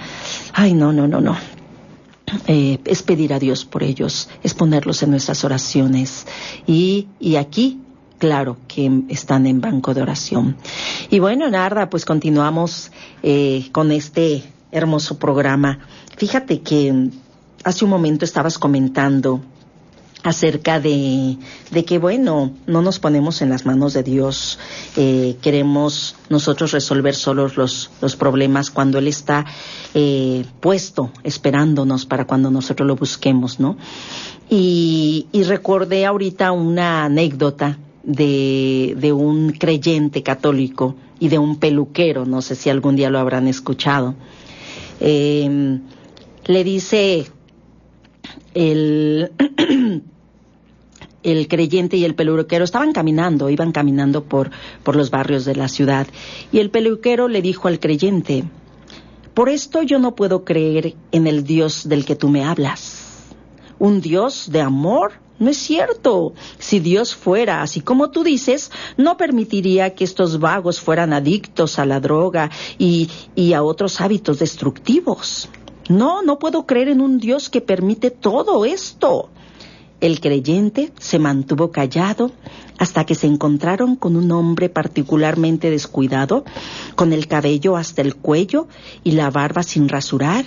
Ay, 0.54 0.74
no, 0.74 0.92
no, 0.92 1.08
no, 1.08 1.22
no. 1.22 1.38
Eh, 2.48 2.80
es 2.86 3.02
pedir 3.04 3.34
a 3.34 3.40
Dios 3.40 3.66
por 3.66 3.84
ellos, 3.84 4.30
es 4.44 4.54
ponerlos 4.54 5.02
en 5.04 5.12
nuestras 5.12 5.44
oraciones. 5.44 6.28
Y, 6.68 7.08
y 7.20 7.38
aquí, 7.38 7.82
claro, 8.18 8.58
que 8.68 9.04
están 9.10 9.48
en 9.48 9.62
banco 9.62 9.94
de 9.94 10.02
oración. 10.02 10.58
Y 11.10 11.20
bueno, 11.20 11.50
Narda, 11.50 11.90
pues 11.90 12.06
continuamos 12.06 12.92
eh, 13.24 13.70
con 13.72 13.92
este 13.92 14.44
hermoso 14.72 15.18
programa. 15.18 15.80
Fíjate 16.18 16.62
que 16.62 17.10
hace 17.64 17.86
un 17.86 17.92
momento 17.92 18.26
estabas 18.26 18.60
comentando 18.60 19.42
acerca 20.24 20.80
de, 20.80 21.38
de, 21.72 21.86
que, 21.86 21.98
bueno, 21.98 22.52
no 22.68 22.82
nos 22.82 23.00
ponemos 23.00 23.42
en 23.42 23.50
las 23.50 23.66
manos 23.66 23.94
de 23.94 24.04
Dios, 24.04 24.60
eh, 24.98 25.38
queremos 25.42 26.16
nosotros 26.30 26.72
resolver 26.72 27.16
solos 27.16 27.56
los, 27.56 27.90
los 28.02 28.16
problemas 28.16 28.70
cuando 28.70 28.98
Él 28.98 29.08
está 29.08 29.46
eh, 29.94 30.46
puesto, 30.60 31.12
esperándonos 31.24 32.06
para 32.06 32.26
cuando 32.26 32.52
nosotros 32.52 32.86
lo 32.86 32.96
busquemos, 32.96 33.60
¿no? 33.60 33.78
Y, 34.50 35.28
recordé 35.48 36.06
ahorita 36.06 36.52
una 36.52 37.06
anécdota 37.06 37.78
de, 38.04 38.96
de 38.98 39.14
un 39.14 39.52
creyente 39.52 40.22
católico 40.22 40.96
y 41.20 41.30
de 41.30 41.40
un 41.40 41.58
peluquero, 41.58 42.26
no 42.26 42.42
sé 42.42 42.56
si 42.56 42.70
algún 42.70 42.96
día 42.96 43.10
lo 43.10 43.20
habrán 43.20 43.48
escuchado. 43.48 44.16
Eh, 45.00 45.80
le 46.46 46.64
dice 46.64 47.28
el, 51.24 51.48
creyente 51.48 51.96
y 51.96 52.04
el 52.04 52.14
peluquero 52.16 52.66
estaban 52.66 52.92
caminando, 52.92 53.50
iban 53.50 53.72
caminando 53.72 54.26
por, 54.26 54.52
por 54.84 54.98
los 54.98 55.12
barrios 55.12 55.46
de 55.46 55.56
la 55.56 55.70
ciudad, 55.70 56.08
y 56.52 56.60
el 56.60 56.70
peluquero 56.70 57.30
le 57.30 57.42
dijo 57.42 57.70
al 57.70 57.80
creyente, 57.80 58.44
por 59.34 59.48
esto 59.48 59.82
yo 59.82 59.98
no 60.00 60.14
puedo 60.16 60.44
creer 60.44 60.96
en 61.14 61.26
el 61.28 61.46
Dios 61.46 61.88
del 61.88 62.04
que 62.04 62.18
tú 62.18 62.28
me 62.28 62.44
hablas. 62.44 63.06
¿Un 63.78 64.02
Dios 64.02 64.52
de 64.52 64.60
amor? 64.60 65.14
No 65.40 65.50
es 65.50 65.58
cierto. 65.58 66.34
Si 66.58 66.82
Dios 66.82 67.16
fuera 67.16 67.62
así 67.62 67.80
como 67.80 68.12
tú 68.12 68.26
dices, 68.26 68.72
no 68.98 69.16
permitiría 69.16 69.96
que 69.96 70.04
estos 70.04 70.40
vagos 70.40 70.82
fueran 70.82 71.14
adictos 71.14 71.80
a 71.80 71.86
la 71.86 72.02
droga 72.02 72.52
y 72.78 73.08
a 73.54 73.64
otros 73.64 74.02
hábitos 74.02 74.40
destructivos. 74.40 75.48
No, 75.90 76.22
no 76.22 76.38
puedo 76.38 76.68
creer 76.68 76.88
en 76.88 77.02
un 77.02 77.18
Dios 77.18 77.50
que 77.50 77.62
permite 77.62 78.12
todo 78.12 78.64
esto. 78.64 79.30
El 80.00 80.22
creyente 80.22 80.94
se 81.00 81.18
mantuvo 81.18 81.72
callado 81.72 82.32
hasta 82.78 83.06
que 83.06 83.16
se 83.16 83.26
encontraron 83.26 83.96
con 83.96 84.16
un 84.16 84.32
hombre 84.32 84.70
particularmente 84.70 85.72
descuidado, 85.72 86.46
con 86.96 87.12
el 87.12 87.28
cabello 87.28 87.76
hasta 87.76 88.04
el 88.04 88.16
cuello 88.16 88.68
y 89.04 89.12
la 89.12 89.32
barba 89.32 89.64
sin 89.64 89.90
rasurar. 89.90 90.46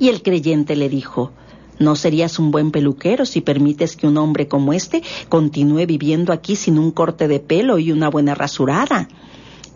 Y 0.00 0.08
el 0.08 0.20
creyente 0.20 0.74
le 0.74 0.88
dijo, 0.88 1.30
no 1.78 1.94
serías 1.94 2.38
un 2.40 2.50
buen 2.50 2.72
peluquero 2.72 3.26
si 3.26 3.40
permites 3.40 3.96
que 3.96 4.08
un 4.08 4.18
hombre 4.18 4.48
como 4.48 4.72
este 4.72 5.02
continúe 5.28 5.86
viviendo 5.86 6.32
aquí 6.32 6.56
sin 6.56 6.76
un 6.76 6.90
corte 6.90 7.28
de 7.28 7.38
pelo 7.38 7.78
y 7.78 7.92
una 7.92 8.10
buena 8.10 8.34
rasurada. 8.34 9.08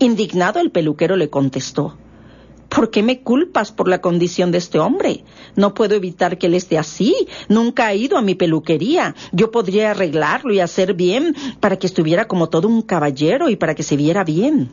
Indignado 0.01 0.59
el 0.59 0.71
peluquero 0.71 1.17
le 1.17 1.31
contestó, 1.31 1.97
¿Por 2.75 2.91
qué 2.91 3.05
me 3.05 3.21
culpas 3.21 3.71
por 3.71 3.89
la 3.89 4.01
condición 4.01 4.51
de 4.51 4.59
este 4.59 4.81
hombre? 4.81 5.23
No 5.55 5.75
puedo 5.75 5.95
evitar 5.95 6.39
que 6.39 6.49
él 6.49 6.55
esté 6.55 6.77
así. 6.77 7.15
Nunca 7.49 7.87
ha 7.87 7.95
ido 7.95 8.19
a 8.19 8.23
mi 8.23 8.35
peluquería. 8.35 9.15
Yo 9.31 9.53
podría 9.53 9.93
arreglarlo 9.93 10.53
y 10.53 10.59
hacer 10.59 10.95
bien 10.95 11.37
para 11.61 11.79
que 11.79 11.87
estuviera 11.87 12.27
como 12.27 12.49
todo 12.49 12.67
un 12.67 12.83
caballero 12.83 13.49
y 13.49 13.55
para 13.55 13.77
que 13.77 13.85
se 13.85 13.97
viera 13.97 14.25
bien. 14.25 14.71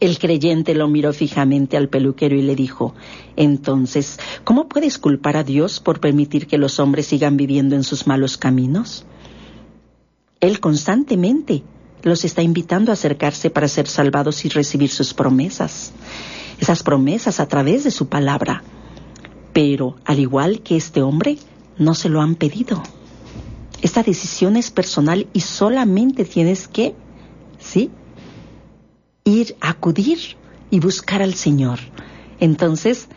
El 0.00 0.18
creyente 0.18 0.74
lo 0.74 0.88
miró 0.88 1.12
fijamente 1.12 1.76
al 1.76 1.88
peluquero 1.88 2.34
y 2.34 2.42
le 2.42 2.56
dijo, 2.56 2.94
entonces, 3.36 4.18
¿cómo 4.42 4.68
puedes 4.68 4.98
culpar 4.98 5.36
a 5.36 5.44
Dios 5.44 5.78
por 5.80 6.00
permitir 6.00 6.48
que 6.48 6.58
los 6.58 6.80
hombres 6.80 7.06
sigan 7.06 7.36
viviendo 7.36 7.76
en 7.76 7.84
sus 7.84 8.06
malos 8.06 8.36
caminos? 8.36 9.06
Él 10.40 10.60
constantemente 10.60 11.62
los 12.02 12.24
está 12.24 12.42
invitando 12.42 12.90
a 12.90 12.94
acercarse 12.94 13.48
para 13.48 13.68
ser 13.68 13.86
salvados 13.86 14.44
y 14.44 14.48
recibir 14.48 14.90
sus 14.90 15.14
promesas 15.14 15.92
esas 16.58 16.82
promesas 16.82 17.40
a 17.40 17.48
través 17.48 17.84
de 17.84 17.90
su 17.90 18.08
palabra. 18.08 18.62
Pero, 19.52 19.96
al 20.04 20.18
igual 20.18 20.60
que 20.60 20.76
este 20.76 21.02
hombre, 21.02 21.38
no 21.78 21.94
se 21.94 22.08
lo 22.08 22.20
han 22.20 22.34
pedido. 22.34 22.82
Esta 23.82 24.02
decisión 24.02 24.56
es 24.56 24.70
personal 24.70 25.28
y 25.32 25.40
solamente 25.40 26.24
tienes 26.24 26.68
que, 26.68 26.94
¿sí? 27.58 27.90
Ir, 29.24 29.56
acudir 29.60 30.18
y 30.70 30.80
buscar 30.80 31.22
al 31.22 31.34
Señor. 31.34 31.78
Entonces, 32.40 33.08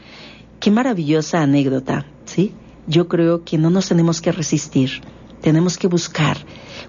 qué 0.60 0.72
maravillosa 0.72 1.42
anécdota, 1.42 2.06
¿sí? 2.26 2.54
Yo 2.88 3.08
creo 3.08 3.44
que 3.44 3.58
no 3.58 3.70
nos 3.70 3.88
tenemos 3.88 4.22
que 4.22 4.32
resistir, 4.32 5.02
tenemos 5.42 5.78
que 5.78 5.88
buscar. 5.88 6.38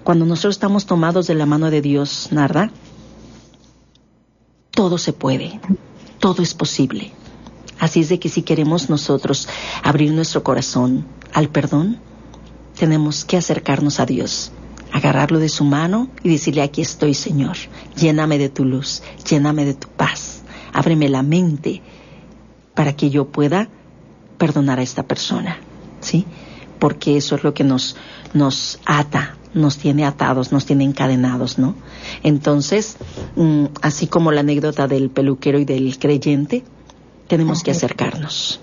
Cuando 0.03 0.25
nosotros 0.25 0.55
estamos 0.55 0.85
tomados 0.85 1.27
de 1.27 1.35
la 1.35 1.45
mano 1.45 1.69
de 1.69 1.81
Dios, 1.81 2.29
Narda, 2.31 2.71
todo 4.71 4.97
se 4.97 5.13
puede 5.13 5.59
todo 6.21 6.41
es 6.41 6.53
posible. 6.53 7.11
Así 7.79 7.99
es 7.99 8.09
de 8.09 8.19
que 8.19 8.29
si 8.29 8.43
queremos 8.43 8.89
nosotros 8.89 9.49
abrir 9.83 10.13
nuestro 10.13 10.43
corazón 10.43 11.05
al 11.33 11.49
perdón, 11.49 11.99
tenemos 12.77 13.25
que 13.25 13.37
acercarnos 13.37 13.99
a 13.99 14.05
Dios, 14.05 14.51
agarrarlo 14.93 15.39
de 15.39 15.49
su 15.49 15.65
mano 15.65 16.09
y 16.23 16.29
decirle, 16.29 16.61
aquí 16.61 16.81
estoy 16.81 17.15
Señor, 17.15 17.57
lléname 17.97 18.37
de 18.37 18.49
tu 18.49 18.63
luz, 18.63 19.01
lléname 19.27 19.65
de 19.65 19.73
tu 19.73 19.87
paz, 19.87 20.43
ábreme 20.71 21.09
la 21.09 21.23
mente 21.23 21.81
para 22.75 22.95
que 22.95 23.09
yo 23.09 23.27
pueda 23.29 23.67
perdonar 24.37 24.79
a 24.79 24.83
esta 24.83 25.03
persona, 25.03 25.57
¿sí? 26.01 26.25
Porque 26.79 27.17
eso 27.17 27.35
es 27.35 27.43
lo 27.43 27.53
que 27.53 27.63
nos, 27.63 27.95
nos 28.33 28.79
ata 28.85 29.37
nos 29.53 29.77
tiene 29.77 30.05
atados, 30.05 30.51
nos 30.51 30.65
tiene 30.65 30.83
encadenados, 30.83 31.57
¿no? 31.57 31.75
Entonces, 32.23 32.97
mm, 33.35 33.65
así 33.81 34.07
como 34.07 34.31
la 34.31 34.41
anécdota 34.41 34.87
del 34.87 35.09
peluquero 35.09 35.59
y 35.59 35.65
del 35.65 35.97
creyente, 35.99 36.63
tenemos 37.27 37.63
que 37.63 37.71
acercarnos. 37.71 38.61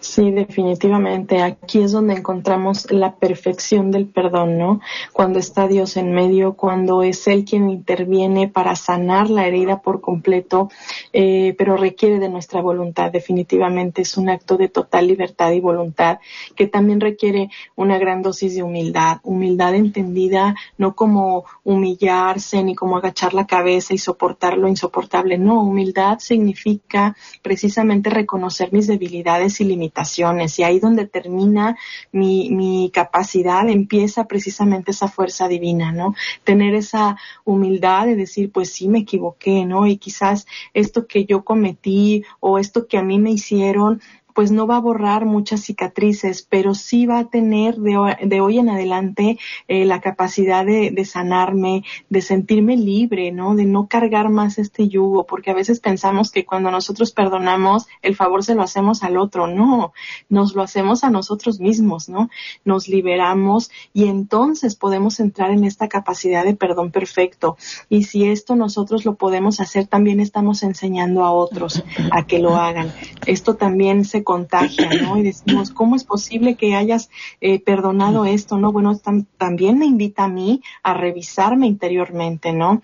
Sí, 0.00 0.30
definitivamente. 0.30 1.42
Aquí 1.42 1.82
es 1.82 1.92
donde 1.92 2.14
encontramos 2.14 2.90
la 2.90 3.16
perfección 3.16 3.90
del 3.90 4.06
perdón, 4.06 4.56
¿no? 4.56 4.80
Cuando 5.12 5.38
está 5.38 5.68
Dios 5.68 5.98
en 5.98 6.14
medio, 6.14 6.54
cuando 6.54 7.02
es 7.02 7.28
Él 7.28 7.44
quien 7.44 7.68
interviene 7.68 8.48
para 8.48 8.76
sanar 8.76 9.28
la 9.28 9.46
herida 9.46 9.82
por 9.82 10.00
completo, 10.00 10.70
eh, 11.12 11.54
pero 11.58 11.76
requiere 11.76 12.18
de 12.18 12.30
nuestra 12.30 12.62
voluntad. 12.62 13.12
Definitivamente 13.12 14.00
es 14.00 14.16
un 14.16 14.30
acto 14.30 14.56
de 14.56 14.68
total 14.68 15.06
libertad 15.06 15.52
y 15.52 15.60
voluntad 15.60 16.18
que 16.56 16.66
también 16.66 17.00
requiere 17.00 17.50
una 17.76 17.98
gran 17.98 18.22
dosis 18.22 18.54
de 18.54 18.62
humildad. 18.62 19.18
Humildad 19.22 19.74
entendida 19.74 20.54
no 20.78 20.94
como 20.94 21.44
humillarse 21.62 22.62
ni 22.62 22.74
como 22.74 22.96
agachar 22.96 23.34
la 23.34 23.46
cabeza 23.46 23.92
y 23.92 23.98
soportar 23.98 24.56
lo 24.56 24.66
insoportable. 24.66 25.36
No, 25.36 25.62
humildad 25.62 26.20
significa 26.20 27.14
precisamente 27.42 28.08
reconocer 28.08 28.72
mis 28.72 28.86
debilidades 28.86 29.60
y 29.60 29.64
limitaciones 29.64 29.89
y 30.58 30.62
ahí 30.62 30.80
donde 30.80 31.06
termina 31.06 31.76
mi, 32.12 32.50
mi 32.50 32.90
capacidad 32.92 33.68
empieza 33.68 34.24
precisamente 34.24 34.90
esa 34.92 35.08
fuerza 35.08 35.48
divina, 35.48 35.92
¿no? 35.92 36.14
Tener 36.44 36.74
esa 36.74 37.16
humildad 37.44 38.06
de 38.06 38.16
decir, 38.16 38.50
pues 38.52 38.72
sí 38.72 38.88
me 38.88 39.00
equivoqué, 39.00 39.64
¿no? 39.64 39.86
Y 39.86 39.96
quizás 39.96 40.46
esto 40.74 41.06
que 41.06 41.24
yo 41.24 41.44
cometí 41.44 42.24
o 42.40 42.58
esto 42.58 42.86
que 42.86 42.98
a 42.98 43.02
mí 43.02 43.18
me 43.18 43.30
hicieron 43.30 44.00
pues 44.40 44.52
no 44.52 44.66
va 44.66 44.76
a 44.76 44.80
borrar 44.80 45.26
muchas 45.26 45.60
cicatrices, 45.60 46.46
pero 46.48 46.72
sí 46.72 47.04
va 47.04 47.18
a 47.18 47.28
tener 47.28 47.76
de, 47.76 48.40
hoy 48.40 48.58
en 48.58 48.70
adelante 48.70 49.38
eh, 49.68 49.84
la 49.84 50.00
capacidad 50.00 50.64
de, 50.64 51.04
sanarme, 51.04 51.84
de 52.08 52.22
sentirme 52.22 52.78
libre, 52.78 53.32
¿no? 53.32 53.54
De 53.54 53.66
no 53.66 53.86
cargar 53.86 54.30
más 54.30 54.56
este 54.56 54.88
yugo, 54.88 55.26
porque 55.26 55.50
a 55.50 55.54
veces 55.54 55.80
pensamos 55.80 56.30
que 56.30 56.46
cuando 56.46 56.70
nosotros 56.70 57.12
perdonamos, 57.12 57.86
el 58.00 58.16
favor 58.16 58.42
se 58.42 58.54
lo 58.54 58.62
hacemos 58.62 59.02
al 59.02 59.18
otro, 59.18 59.46
no, 59.46 59.92
nos 60.30 60.54
lo 60.54 60.62
hacemos 60.62 61.04
a 61.04 61.10
nosotros 61.10 61.60
mismos, 61.60 62.08
¿no? 62.08 62.30
Nos 62.64 62.88
liberamos 62.88 63.70
y 63.92 64.06
entonces 64.06 64.74
podemos 64.74 65.20
entrar 65.20 65.50
en 65.50 65.64
esta 65.64 65.86
capacidad 65.86 66.46
de 66.46 66.56
perdón 66.56 66.92
perfecto. 66.92 67.58
Y 67.90 68.04
si 68.04 68.24
esto 68.24 68.56
nosotros 68.56 69.04
lo 69.04 69.16
podemos 69.16 69.60
hacer, 69.60 69.86
también 69.86 70.18
estamos 70.18 70.62
enseñando 70.62 71.24
a 71.26 71.30
otros 71.30 71.84
a 72.10 72.24
que 72.24 72.38
lo 72.38 72.56
hagan. 72.56 72.90
Esto 73.26 73.56
también 73.56 74.06
se 74.06 74.24
contagia, 74.30 74.88
¿no? 75.02 75.16
Y 75.16 75.24
decimos, 75.24 75.72
¿cómo 75.72 75.96
es 75.96 76.04
posible 76.04 76.54
que 76.54 76.76
hayas 76.76 77.10
eh, 77.40 77.58
perdonado 77.58 78.24
esto, 78.26 78.58
no? 78.58 78.70
Bueno, 78.70 78.96
también 79.36 79.76
me 79.76 79.86
invita 79.86 80.22
a 80.22 80.28
mí 80.28 80.62
a 80.84 80.94
revisarme 80.94 81.66
interiormente, 81.66 82.52
¿no? 82.52 82.80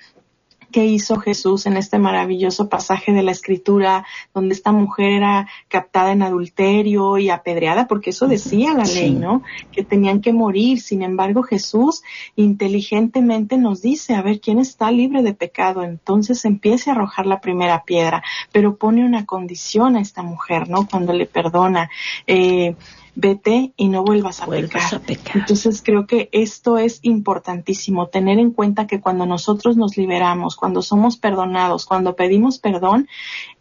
¿Qué 0.76 0.84
hizo 0.84 1.18
Jesús 1.18 1.64
en 1.64 1.78
este 1.78 1.98
maravilloso 1.98 2.68
pasaje 2.68 3.10
de 3.14 3.22
la 3.22 3.30
escritura 3.30 4.04
donde 4.34 4.52
esta 4.52 4.72
mujer 4.72 5.12
era 5.12 5.48
captada 5.68 6.12
en 6.12 6.20
adulterio 6.20 7.16
y 7.16 7.30
apedreada? 7.30 7.88
Porque 7.88 8.10
eso 8.10 8.28
decía 8.28 8.74
la 8.74 8.84
ley, 8.84 9.12
¿no? 9.12 9.42
Que 9.72 9.82
tenían 9.84 10.20
que 10.20 10.34
morir. 10.34 10.82
Sin 10.82 11.00
embargo, 11.00 11.42
Jesús 11.42 12.02
inteligentemente 12.34 13.56
nos 13.56 13.80
dice, 13.80 14.16
a 14.16 14.20
ver, 14.20 14.38
¿quién 14.38 14.58
está 14.58 14.90
libre 14.90 15.22
de 15.22 15.32
pecado? 15.32 15.82
Entonces 15.82 16.44
empiece 16.44 16.90
a 16.90 16.92
arrojar 16.92 17.24
la 17.24 17.40
primera 17.40 17.84
piedra, 17.84 18.22
pero 18.52 18.76
pone 18.76 19.02
una 19.02 19.24
condición 19.24 19.96
a 19.96 20.02
esta 20.02 20.22
mujer, 20.22 20.68
¿no? 20.68 20.86
Cuando 20.86 21.14
le 21.14 21.24
perdona. 21.24 21.88
Eh, 22.26 22.76
vete 23.16 23.72
y 23.76 23.88
no 23.88 24.04
vuelvas 24.04 24.42
a, 24.42 24.46
pecar. 24.46 25.02
Entonces 25.34 25.82
creo 25.82 26.06
que 26.06 26.28
esto 26.32 26.76
es 26.76 27.00
importantísimo, 27.02 28.08
tener 28.08 28.38
en 28.38 28.52
cuenta 28.52 28.86
que 28.86 29.00
cuando 29.00 29.26
nosotros 29.26 29.76
nos 29.76 29.96
liberamos, 29.96 30.54
cuando 30.54 30.82
somos 30.82 31.16
perdonados, 31.16 31.86
cuando 31.86 32.14
pedimos 32.14 32.58
perdón, 32.58 33.08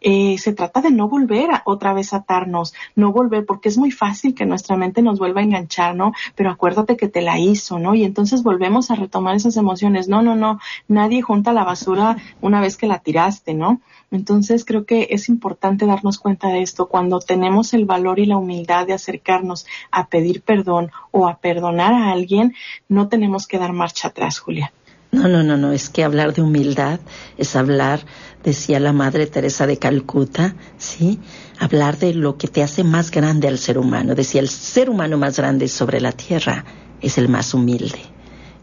eh, 0.02 0.38
se 0.38 0.54
trata 0.54 0.82
de 0.82 0.92
no 0.92 1.08
volver 1.08 1.52
a, 1.52 1.64
otra 1.66 1.94
vez 1.94 2.14
a 2.14 2.18
atarnos, 2.18 2.74
no 2.96 3.14
volver, 3.14 3.46
porque 3.46 3.70
es 3.70 3.78
muy 3.78 3.92
fácil 3.92 4.36
que 4.36 4.46
nuestra 4.46 4.76
mente 4.76 5.02
nos 5.02 5.20
vuelva 5.20 5.40
a 5.40 5.46
enganchar, 5.46 5.96
¿no? 5.96 6.12
Pero 6.36 6.52
acuérdate 6.52 6.98
que 6.98 7.08
te 7.08 7.22
la 7.22 7.40
hizo, 7.40 7.80
¿no? 7.80 7.96
Y 7.96 8.04
entonces 8.04 8.44
volvemos 8.44 8.92
a 8.92 8.96
retomar 8.96 9.36
esas 9.36 9.56
emociones. 9.56 10.10
No, 10.10 10.22
no, 10.22 10.36
no, 10.36 10.60
nadie 10.90 11.22
junta 11.22 11.54
la 11.54 11.64
basura 11.64 12.18
una 12.42 12.60
vez 12.60 12.76
que 12.76 12.88
la 12.88 13.00
tiraste, 13.00 13.54
¿no? 13.54 13.80
Entonces 14.12 14.66
creo 14.66 14.86
que 14.86 15.08
es 15.12 15.30
importante 15.30 15.86
darnos 15.86 16.20
cuenta 16.20 16.50
de 16.50 16.62
esto. 16.62 16.88
Cuando 16.88 17.20
tenemos 17.20 17.74
el 17.74 17.86
valor 17.86 18.20
y 18.20 18.26
la 18.26 18.38
humildad 18.38 18.88
de 18.88 18.94
acercarnos 18.94 19.66
a 19.92 20.08
pedir 20.08 20.42
perdón 20.42 20.92
o 21.12 21.28
a 21.28 21.38
perdonar 21.38 21.94
a 21.94 22.12
alguien, 22.12 22.54
no 22.88 23.08
tenemos 23.08 23.48
que 23.48 23.60
dar 23.60 23.74
marcha 23.74 24.10
atrás, 24.10 24.40
Julia. 24.40 24.72
No, 25.12 25.30
no, 25.30 25.44
no, 25.44 25.56
no, 25.56 25.72
es 25.72 25.90
que 25.90 26.04
hablar 26.04 26.34
de 26.34 26.42
humildad 26.42 27.00
es 27.38 27.56
hablar, 27.56 28.02
decía 28.44 28.82
la 28.82 28.92
Madre 28.92 29.28
Teresa 29.28 29.66
de 29.66 29.78
Calcuta, 29.78 30.56
¿sí? 30.78 31.20
Hablar 31.58 31.98
de 31.98 32.14
lo 32.14 32.38
que 32.38 32.50
te 32.50 32.62
hace 32.62 32.84
más 32.84 33.12
grande 33.12 33.48
al 33.48 33.58
ser 33.58 33.78
humano. 33.78 34.14
Decía, 34.14 34.42
el 34.42 34.50
ser 34.50 34.90
humano 34.90 35.18
más 35.18 35.38
grande 35.38 35.70
sobre 35.70 36.02
la 36.02 36.12
tierra 36.12 36.66
es 37.02 37.18
el 37.18 37.30
más 37.30 37.54
humilde. 37.54 38.00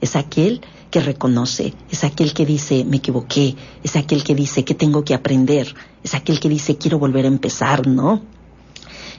Es 0.03 0.15
aquel 0.15 0.61
que 0.93 1.01
reconoce, 1.01 1.73
es 1.91 2.05
aquel 2.05 2.35
que 2.35 2.45
dice 2.45 2.85
me 2.85 2.99
equivoqué, 2.99 3.57
es 3.83 3.97
aquel 3.97 4.23
que 4.23 4.35
dice 4.35 4.63
que 4.63 4.75
tengo 4.75 5.05
que 5.05 5.15
aprender, 5.15 5.75
es 6.05 6.15
aquel 6.15 6.39
que 6.39 6.51
dice 6.51 6.77
quiero 6.77 6.99
volver 6.99 7.25
a 7.25 7.29
empezar, 7.29 7.87
¿no? 7.89 8.21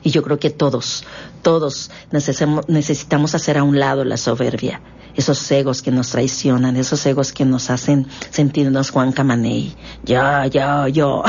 Y 0.04 0.12
yo 0.12 0.22
creo 0.22 0.38
que 0.38 0.52
todos, 0.52 1.04
todos 1.42 1.90
necesitamos 2.12 3.34
hacer 3.34 3.58
a 3.58 3.64
un 3.64 3.80
lado 3.80 4.06
la 4.06 4.18
soberbia, 4.18 4.82
esos 5.16 5.50
egos 5.50 5.82
que 5.82 5.90
nos 5.90 6.10
traicionan, 6.10 6.76
esos 6.76 7.04
egos 7.08 7.34
que 7.34 7.44
nos 7.44 7.72
hacen 7.72 8.06
sentirnos 8.30 8.92
Juan 8.92 9.12
Camaney. 9.12 9.76
Yo, 10.06 10.46
yo, 10.52 10.88
yo. 10.90 11.24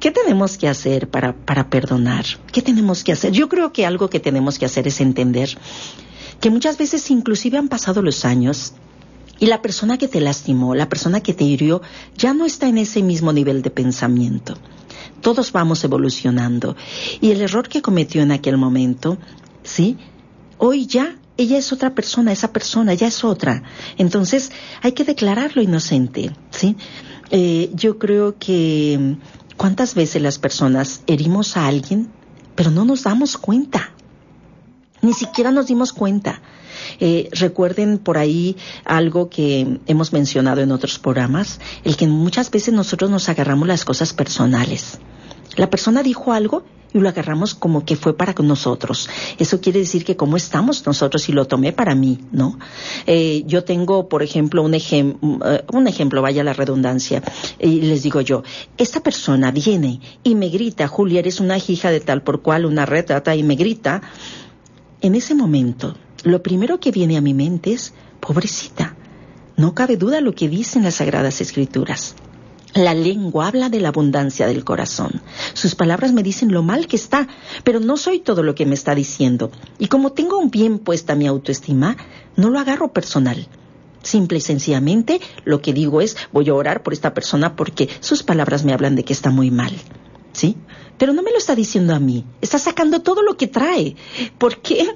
¿Qué 0.00 0.10
tenemos 0.10 0.58
que 0.58 0.68
hacer 0.68 1.08
para, 1.08 1.32
para 1.32 1.70
perdonar? 1.70 2.26
¿Qué 2.52 2.60
tenemos 2.60 3.04
que 3.04 3.12
hacer? 3.12 3.32
Yo 3.32 3.48
creo 3.48 3.72
que 3.72 3.86
algo 3.86 4.10
que 4.10 4.20
tenemos 4.20 4.58
que 4.58 4.66
hacer 4.66 4.86
es 4.86 5.00
entender 5.00 5.56
que 6.40 6.50
muchas 6.50 6.76
veces 6.76 7.10
inclusive 7.10 7.56
han 7.56 7.68
pasado 7.68 8.02
los 8.02 8.26
años 8.26 8.74
y 9.38 9.46
la 9.46 9.62
persona 9.62 9.98
que 9.98 10.08
te 10.08 10.20
lastimó, 10.20 10.74
la 10.74 10.88
persona 10.88 11.20
que 11.20 11.34
te 11.34 11.44
hirió, 11.44 11.82
ya 12.16 12.34
no 12.34 12.44
está 12.44 12.68
en 12.68 12.78
ese 12.78 13.02
mismo 13.02 13.32
nivel 13.32 13.62
de 13.62 13.70
pensamiento. 13.70 14.56
Todos 15.20 15.52
vamos 15.52 15.82
evolucionando. 15.84 16.76
Y 17.20 17.30
el 17.30 17.40
error 17.40 17.68
que 17.68 17.82
cometió 17.82 18.22
en 18.22 18.32
aquel 18.32 18.56
momento, 18.56 19.18
¿sí? 19.62 19.96
Hoy 20.58 20.86
ya 20.86 21.16
ella 21.36 21.56
es 21.56 21.72
otra 21.72 21.94
persona, 21.94 22.32
esa 22.32 22.52
persona 22.52 22.94
ya 22.94 23.06
es 23.06 23.24
otra. 23.24 23.62
Entonces 23.96 24.50
hay 24.82 24.92
que 24.92 25.04
declararlo 25.04 25.62
inocente, 25.62 26.32
¿sí? 26.50 26.76
Eh, 27.30 27.70
yo 27.74 27.98
creo 27.98 28.36
que 28.38 29.16
cuántas 29.56 29.94
veces 29.94 30.20
las 30.20 30.38
personas 30.38 31.02
herimos 31.06 31.56
a 31.56 31.66
alguien, 31.66 32.10
pero 32.56 32.70
no 32.72 32.84
nos 32.84 33.04
damos 33.04 33.38
cuenta. 33.38 33.92
Ni 35.00 35.12
siquiera 35.12 35.52
nos 35.52 35.68
dimos 35.68 35.92
cuenta. 35.92 36.42
Eh, 37.00 37.28
recuerden 37.32 37.98
por 37.98 38.18
ahí 38.18 38.56
algo 38.84 39.28
que 39.28 39.78
hemos 39.86 40.12
mencionado 40.12 40.60
en 40.60 40.72
otros 40.72 40.98
programas, 40.98 41.60
el 41.84 41.96
que 41.96 42.06
muchas 42.06 42.50
veces 42.50 42.74
nosotros 42.74 43.10
nos 43.10 43.28
agarramos 43.28 43.68
las 43.68 43.84
cosas 43.84 44.12
personales. 44.12 44.98
La 45.56 45.70
persona 45.70 46.02
dijo 46.02 46.32
algo 46.32 46.64
y 46.92 47.00
lo 47.00 47.08
agarramos 47.08 47.54
como 47.54 47.84
que 47.84 47.96
fue 47.96 48.16
para 48.16 48.34
nosotros. 48.42 49.08
Eso 49.38 49.60
quiere 49.60 49.80
decir 49.80 50.04
que 50.04 50.16
cómo 50.16 50.36
estamos 50.36 50.86
nosotros 50.86 51.28
y 51.28 51.32
lo 51.32 51.46
tomé 51.46 51.72
para 51.72 51.94
mí, 51.94 52.18
¿no? 52.32 52.58
Eh, 53.06 53.42
yo 53.46 53.64
tengo, 53.64 54.08
por 54.08 54.22
ejemplo, 54.22 54.62
un, 54.62 54.74
eh, 54.74 55.64
un 55.72 55.88
ejemplo, 55.88 56.22
vaya 56.22 56.44
la 56.44 56.52
redundancia, 56.52 57.22
y 57.58 57.82
les 57.82 58.02
digo 58.02 58.20
yo, 58.20 58.42
esta 58.76 59.00
persona 59.00 59.50
viene 59.50 60.00
y 60.22 60.34
me 60.34 60.48
grita, 60.48 60.88
Julia, 60.88 61.20
eres 61.20 61.40
una 61.40 61.58
hija 61.58 61.90
de 61.90 62.00
tal 62.00 62.22
por 62.22 62.42
cual, 62.42 62.64
una 62.64 62.86
retrata, 62.86 63.34
y 63.34 63.42
me 63.42 63.56
grita. 63.56 64.00
En 65.00 65.14
ese 65.14 65.34
momento, 65.34 65.94
lo 66.24 66.42
primero 66.42 66.80
que 66.80 66.90
viene 66.90 67.16
a 67.16 67.20
mi 67.20 67.34
mente 67.34 67.72
es, 67.72 67.94
pobrecita, 68.20 68.96
no 69.56 69.74
cabe 69.74 69.96
duda 69.96 70.20
lo 70.20 70.34
que 70.34 70.48
dicen 70.48 70.84
las 70.84 70.96
Sagradas 70.96 71.40
Escrituras. 71.40 72.14
La 72.74 72.94
lengua 72.94 73.48
habla 73.48 73.70
de 73.70 73.80
la 73.80 73.88
abundancia 73.88 74.46
del 74.46 74.62
corazón. 74.62 75.22
Sus 75.54 75.74
palabras 75.74 76.12
me 76.12 76.22
dicen 76.22 76.52
lo 76.52 76.62
mal 76.62 76.86
que 76.86 76.96
está, 76.96 77.26
pero 77.64 77.80
no 77.80 77.96
soy 77.96 78.20
todo 78.20 78.42
lo 78.42 78.54
que 78.54 78.66
me 78.66 78.74
está 78.74 78.94
diciendo. 78.94 79.50
Y 79.78 79.88
como 79.88 80.12
tengo 80.12 80.38
un 80.38 80.50
bien 80.50 80.78
puesta 80.78 81.14
mi 81.14 81.26
autoestima, 81.26 81.96
no 82.36 82.50
lo 82.50 82.60
agarro 82.60 82.92
personal. 82.92 83.48
Simple 84.02 84.38
y 84.38 84.42
sencillamente 84.42 85.20
lo 85.44 85.60
que 85.60 85.72
digo 85.72 86.00
es 86.00 86.16
voy 86.30 86.48
a 86.50 86.54
orar 86.54 86.82
por 86.82 86.92
esta 86.92 87.14
persona 87.14 87.56
porque 87.56 87.88
sus 88.00 88.22
palabras 88.22 88.64
me 88.64 88.72
hablan 88.72 88.94
de 88.94 89.04
que 89.04 89.12
está 89.12 89.30
muy 89.30 89.50
mal. 89.50 89.72
¿Sí? 90.32 90.56
Pero 90.98 91.12
no 91.14 91.22
me 91.22 91.32
lo 91.32 91.38
está 91.38 91.54
diciendo 91.54 91.94
a 91.94 91.98
mí. 91.98 92.24
Está 92.40 92.58
sacando 92.58 93.00
todo 93.02 93.22
lo 93.22 93.36
que 93.36 93.48
trae. 93.48 93.96
¿Por 94.36 94.58
qué? 94.58 94.88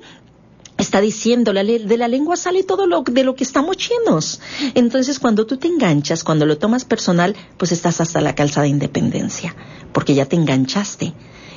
Está 0.92 1.00
diciendo, 1.00 1.54
de 1.54 1.96
la 1.96 2.06
lengua 2.06 2.36
sale 2.36 2.64
todo 2.64 2.86
lo, 2.86 3.00
de 3.00 3.24
lo 3.24 3.34
que 3.34 3.44
estamos 3.44 3.78
llenos. 3.78 4.42
Entonces, 4.74 5.18
cuando 5.18 5.46
tú 5.46 5.56
te 5.56 5.66
enganchas, 5.66 6.22
cuando 6.22 6.44
lo 6.44 6.58
tomas 6.58 6.84
personal, 6.84 7.34
pues 7.56 7.72
estás 7.72 8.02
hasta 8.02 8.20
la 8.20 8.34
calza 8.34 8.60
de 8.60 8.68
independencia, 8.68 9.56
porque 9.94 10.14
ya 10.14 10.26
te 10.26 10.36
enganchaste. 10.36 11.14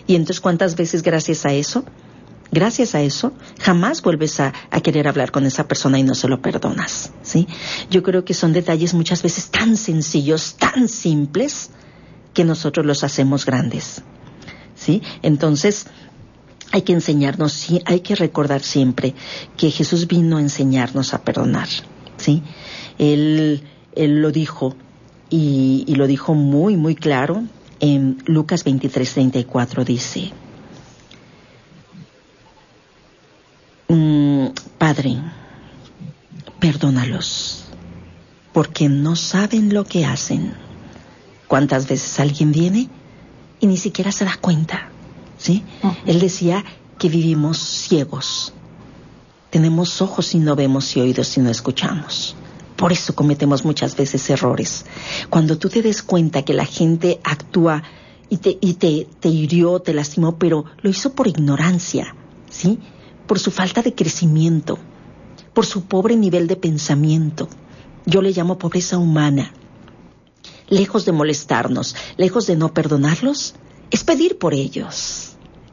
Y 0.07 0.15
entonces, 0.15 0.39
¿cuántas 0.39 0.77
veces 0.77 1.03
gracias 1.03 1.45
a 1.45 1.51
eso? 1.51 1.83
Gracias 2.49 2.95
a 2.95 3.01
eso, 3.01 3.33
jamás 3.59 4.01
vuelves 4.01 4.39
a, 4.39 4.53
a, 4.71 4.79
querer 4.79 5.05
hablar 5.05 5.33
con 5.33 5.45
esa 5.45 5.67
persona 5.67 5.99
y 5.99 6.03
no 6.03 6.15
se 6.15 6.29
lo 6.29 6.41
perdonas, 6.41 7.11
¿sí? 7.21 7.45
Yo 7.89 8.03
creo 8.03 8.23
que 8.23 8.33
son 8.33 8.53
detalles 8.53 8.93
muchas 8.93 9.21
veces 9.21 9.49
tan 9.49 9.75
sencillos, 9.75 10.55
tan 10.55 10.87
simples, 10.87 11.71
que 12.33 12.45
nosotros 12.45 12.85
los 12.85 13.03
hacemos 13.03 13.45
grandes, 13.45 14.01
¿sí? 14.75 15.01
Entonces, 15.23 15.87
hay 16.71 16.81
que 16.81 16.93
enseñarnos, 16.93 17.53
sí, 17.53 17.81
hay 17.85 18.01
que 18.01 18.15
recordar 18.15 18.61
siempre 18.61 19.13
que 19.57 19.71
Jesús 19.71 20.07
vino 20.07 20.37
a 20.37 20.41
enseñarnos 20.41 21.13
a 21.13 21.23
perdonar, 21.23 21.67
¿sí? 22.17 22.43
Él, 22.97 23.63
él 23.95 24.21
lo 24.21 24.31
dijo 24.31 24.75
y, 25.29 25.95
lo 25.95 26.07
dijo 26.07 26.33
muy, 26.33 26.77
muy 26.77 26.95
claro 26.95 27.43
en 27.79 28.17
Lucas 28.25 28.63
23, 28.63 29.13
34 29.13 29.85
dice, 29.85 30.31
mm, 33.89 34.47
Padre, 34.77 35.17
perdónalos, 36.59 37.65
porque 38.53 38.87
no 38.87 39.15
saben 39.15 39.73
lo 39.73 39.83
que 39.85 40.05
hacen. 40.05 40.53
¿Cuántas 41.47 41.87
veces 41.87 42.19
alguien 42.19 42.51
viene 42.51 42.89
y 43.59 43.67
ni 43.67 43.77
siquiera 43.77 44.11
se 44.11 44.25
da 44.25 44.37
cuenta? 44.39 44.89
¿Sí? 45.37 45.63
Él 46.05 46.19
decía 46.19 46.63
que 46.97 47.09
vivimos 47.09 47.57
ciegos. 47.57 48.53
Tenemos 49.49 50.01
ojos 50.01 50.35
y 50.35 50.39
no 50.39 50.55
vemos 50.55 50.95
y 50.95 51.01
oídos 51.01 51.37
y 51.37 51.41
no 51.41 51.49
escuchamos. 51.49 52.35
Por 52.75 52.91
eso 52.91 53.15
cometemos 53.15 53.63
muchas 53.63 53.95
veces 53.95 54.29
errores. 54.29 54.85
Cuando 55.29 55.57
tú 55.57 55.69
te 55.69 55.81
des 55.81 56.03
cuenta 56.03 56.43
que 56.43 56.53
la 56.53 56.65
gente 56.65 57.21
actúa 57.23 57.83
y 58.29 58.37
te, 58.37 58.57
y 58.59 58.73
te, 58.73 59.07
te 59.19 59.29
hirió, 59.29 59.79
te 59.79 59.93
lastimó, 59.93 60.37
pero 60.37 60.65
lo 60.81 60.89
hizo 60.89 61.13
por 61.13 61.27
ignorancia, 61.27 62.15
¿sí? 62.49 62.79
Por 63.27 63.39
su 63.39 63.51
falta 63.51 63.81
de 63.81 63.95
crecimiento, 63.95 64.77
por 65.53 65.65
su 65.65 65.85
pobre 65.85 66.15
nivel 66.17 66.47
de 66.47 66.57
pensamiento. 66.57 67.47
Yo 68.05 68.21
le 68.21 68.31
llamo 68.31 68.57
pobreza 68.57 68.97
humana. 68.97 69.53
Lejos 70.67 71.05
de 71.05 71.11
molestarnos, 71.11 71.95
lejos 72.17 72.47
de 72.47 72.55
no 72.55 72.73
perdonarlos, 72.73 73.55
es 73.95 74.03
pedir 74.03 74.37
por 74.37 74.53
ellos 74.53 75.25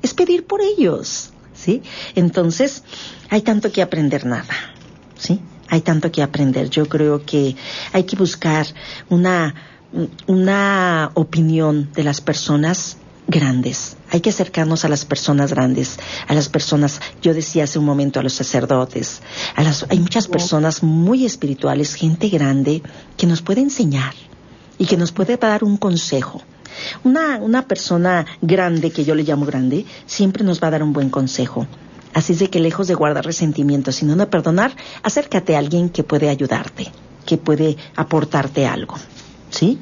es 0.02 0.14
pedir 0.14 0.46
por 0.46 0.60
ellos, 0.60 1.30
¿sí? 1.54 1.82
Entonces, 2.14 2.82
hay 3.30 3.42
tanto 3.42 3.72
que 3.72 3.82
aprender 3.82 4.26
nada, 4.26 4.54
¿sí? 5.16 5.40
Hay 5.68 5.80
tanto 5.80 6.12
que 6.12 6.22
aprender. 6.22 6.68
Yo 6.68 6.86
creo 6.88 7.24
que 7.24 7.56
hay 7.92 8.04
que 8.04 8.16
buscar 8.16 8.66
una, 9.08 9.54
una 10.26 11.12
opinión 11.14 11.90
de 11.94 12.04
las 12.04 12.20
personas 12.20 12.98
grandes. 13.28 13.96
Hay 14.10 14.20
que 14.20 14.30
acercarnos 14.30 14.84
a 14.84 14.88
las 14.88 15.04
personas 15.06 15.52
grandes, 15.52 15.98
a 16.26 16.34
las 16.34 16.48
personas, 16.48 17.00
yo 17.22 17.32
decía 17.32 17.64
hace 17.64 17.78
un 17.78 17.86
momento 17.86 18.20
a 18.20 18.22
los 18.22 18.34
sacerdotes, 18.34 19.22
a 19.54 19.62
las, 19.62 19.86
hay 19.88 20.00
muchas 20.00 20.26
personas 20.26 20.82
muy 20.82 21.24
espirituales, 21.24 21.94
gente 21.94 22.28
grande, 22.28 22.82
que 23.16 23.26
nos 23.26 23.40
puede 23.40 23.62
enseñar 23.62 24.12
y 24.76 24.86
que 24.86 24.96
nos 24.96 25.12
puede 25.12 25.36
dar 25.36 25.64
un 25.64 25.76
consejo. 25.76 26.42
Una, 27.04 27.38
una 27.38 27.66
persona 27.66 28.26
grande, 28.40 28.90
que 28.90 29.04
yo 29.04 29.14
le 29.14 29.22
llamo 29.22 29.46
grande, 29.46 29.84
siempre 30.06 30.44
nos 30.44 30.62
va 30.62 30.68
a 30.68 30.72
dar 30.72 30.82
un 30.82 30.92
buen 30.92 31.10
consejo. 31.10 31.66
Así 32.14 32.34
es 32.34 32.38
de 32.40 32.50
que 32.50 32.60
lejos 32.60 32.88
de 32.88 32.94
guardar 32.94 33.24
resentimiento, 33.24 33.90
sino 33.92 34.16
de 34.16 34.26
perdonar, 34.26 34.72
acércate 35.02 35.56
a 35.56 35.58
alguien 35.58 35.88
que 35.88 36.04
puede 36.04 36.28
ayudarte, 36.28 36.92
que 37.24 37.38
puede 37.38 37.76
aportarte 37.96 38.66
algo. 38.66 38.96
¿Sí? 39.50 39.78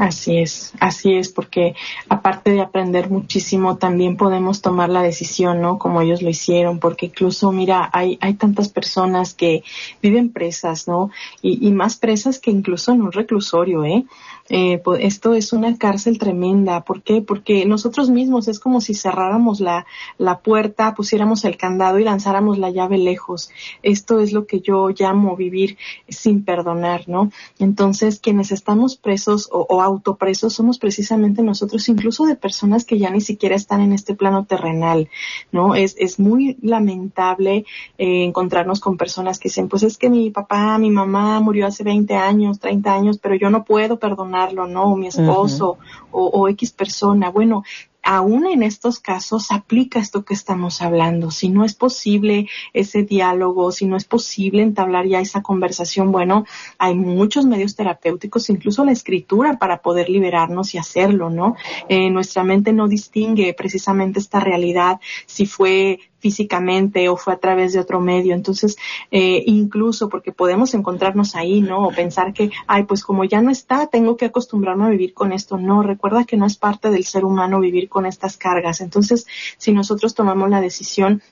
Así 0.00 0.38
es, 0.38 0.72
así 0.80 1.12
es, 1.12 1.28
porque 1.28 1.74
aparte 2.08 2.52
de 2.52 2.62
aprender 2.62 3.10
muchísimo, 3.10 3.76
también 3.76 4.16
podemos 4.16 4.62
tomar 4.62 4.88
la 4.88 5.02
decisión, 5.02 5.60
¿no? 5.60 5.78
Como 5.78 6.00
ellos 6.00 6.22
lo 6.22 6.30
hicieron, 6.30 6.78
porque 6.78 7.06
incluso, 7.06 7.52
mira, 7.52 7.90
hay, 7.92 8.16
hay 8.22 8.32
tantas 8.32 8.70
personas 8.70 9.34
que 9.34 9.62
viven 10.00 10.32
presas, 10.32 10.88
¿no? 10.88 11.10
Y, 11.42 11.68
y 11.68 11.70
más 11.72 11.96
presas 11.96 12.38
que 12.38 12.50
incluso 12.50 12.92
en 12.92 13.02
un 13.02 13.12
reclusorio, 13.12 13.84
¿eh? 13.84 14.06
Eh, 14.52 14.78
pues 14.82 15.00
esto 15.04 15.34
es 15.34 15.52
una 15.52 15.78
cárcel 15.78 16.18
tremenda. 16.18 16.82
¿Por 16.82 17.02
qué? 17.02 17.22
Porque 17.22 17.64
nosotros 17.64 18.10
mismos 18.10 18.48
es 18.48 18.58
como 18.58 18.80
si 18.80 18.94
cerráramos 18.94 19.60
la, 19.60 19.86
la 20.18 20.40
puerta, 20.40 20.94
pusiéramos 20.94 21.44
el 21.44 21.56
candado 21.56 22.00
y 22.00 22.04
lanzáramos 22.04 22.58
la 22.58 22.70
llave 22.70 22.98
lejos. 22.98 23.50
Esto 23.84 24.18
es 24.18 24.32
lo 24.32 24.46
que 24.46 24.60
yo 24.60 24.88
llamo 24.88 25.36
vivir 25.36 25.78
sin 26.08 26.44
perdonar, 26.44 27.08
¿no? 27.08 27.30
Entonces, 27.60 28.18
quienes 28.18 28.50
estamos 28.50 28.96
presos 28.96 29.48
o, 29.52 29.80
autopresos 29.80 30.52
somos 30.52 30.78
precisamente 30.78 31.42
nosotros, 31.42 31.88
incluso 31.88 32.26
de 32.26 32.34
personas 32.34 32.84
que 32.84 32.98
ya 32.98 33.10
ni 33.10 33.20
siquiera 33.20 33.54
están 33.54 33.80
en 33.80 33.92
este 33.92 34.16
plano 34.16 34.46
terrenal, 34.46 35.08
¿no? 35.52 35.76
Es, 35.76 35.94
es 35.96 36.18
muy 36.18 36.56
lamentable 36.60 37.64
eh, 37.98 38.24
encontrarnos 38.24 38.80
con 38.80 38.96
personas 38.96 39.38
que 39.38 39.48
dicen, 39.48 39.68
pues 39.68 39.84
es 39.84 39.96
que 39.96 40.10
mi 40.10 40.30
papá, 40.30 40.76
mi 40.78 40.90
mamá 40.90 41.38
murió 41.38 41.68
hace 41.68 41.84
20 41.84 42.16
años, 42.16 42.58
30 42.58 42.92
años, 42.92 43.18
pero 43.18 43.36
yo 43.36 43.48
no 43.48 43.64
puedo 43.64 44.00
perdonar 44.00 44.39
¿no? 44.48 44.92
O 44.92 44.96
mi 44.96 45.08
esposo 45.08 45.78
o, 46.10 46.26
o 46.26 46.48
X 46.48 46.72
persona. 46.72 47.30
Bueno, 47.30 47.62
aún 48.02 48.46
en 48.46 48.62
estos 48.62 48.98
casos 48.98 49.50
aplica 49.52 49.98
esto 49.98 50.24
que 50.24 50.34
estamos 50.34 50.82
hablando. 50.82 51.30
Si 51.30 51.48
no 51.48 51.64
es 51.64 51.74
posible 51.74 52.48
ese 52.72 53.02
diálogo, 53.02 53.72
si 53.72 53.86
no 53.86 53.96
es 53.96 54.04
posible 54.04 54.62
entablar 54.62 55.06
ya 55.06 55.20
esa 55.20 55.42
conversación, 55.42 56.12
bueno, 56.12 56.44
hay 56.78 56.94
muchos 56.94 57.46
medios 57.46 57.76
terapéuticos, 57.76 58.50
incluso 58.50 58.84
la 58.84 58.92
escritura 58.92 59.58
para 59.58 59.82
poder 59.82 60.08
liberarnos 60.08 60.74
y 60.74 60.78
hacerlo, 60.78 61.30
¿no? 61.30 61.56
Eh, 61.88 62.10
nuestra 62.10 62.44
mente 62.44 62.72
no 62.72 62.88
distingue 62.88 63.54
precisamente 63.54 64.18
esta 64.18 64.40
realidad, 64.40 65.00
si 65.26 65.46
fue 65.46 66.00
físicamente 66.20 67.08
o 67.08 67.16
fue 67.16 67.32
a 67.32 67.38
través 67.38 67.72
de 67.72 67.80
otro 67.80 68.00
medio. 68.00 68.34
Entonces, 68.34 68.76
eh, 69.10 69.42
incluso 69.46 70.08
porque 70.08 70.32
podemos 70.32 70.74
encontrarnos 70.74 71.34
ahí, 71.34 71.60
¿no? 71.60 71.88
O 71.88 71.90
pensar 71.90 72.32
que, 72.32 72.50
ay, 72.66 72.84
pues 72.84 73.02
como 73.02 73.24
ya 73.24 73.40
no 73.40 73.50
está, 73.50 73.88
tengo 73.88 74.16
que 74.16 74.26
acostumbrarme 74.26 74.84
a 74.84 74.90
vivir 74.90 75.14
con 75.14 75.32
esto. 75.32 75.56
No, 75.56 75.82
recuerda 75.82 76.24
que 76.24 76.36
no 76.36 76.46
es 76.46 76.56
parte 76.56 76.90
del 76.90 77.04
ser 77.04 77.24
humano 77.24 77.60
vivir 77.60 77.88
con 77.88 78.06
estas 78.06 78.36
cargas. 78.36 78.80
Entonces, 78.80 79.26
si 79.56 79.72
nosotros 79.72 80.14
tomamos 80.14 80.50
la 80.50 80.60
decisión 80.60 81.22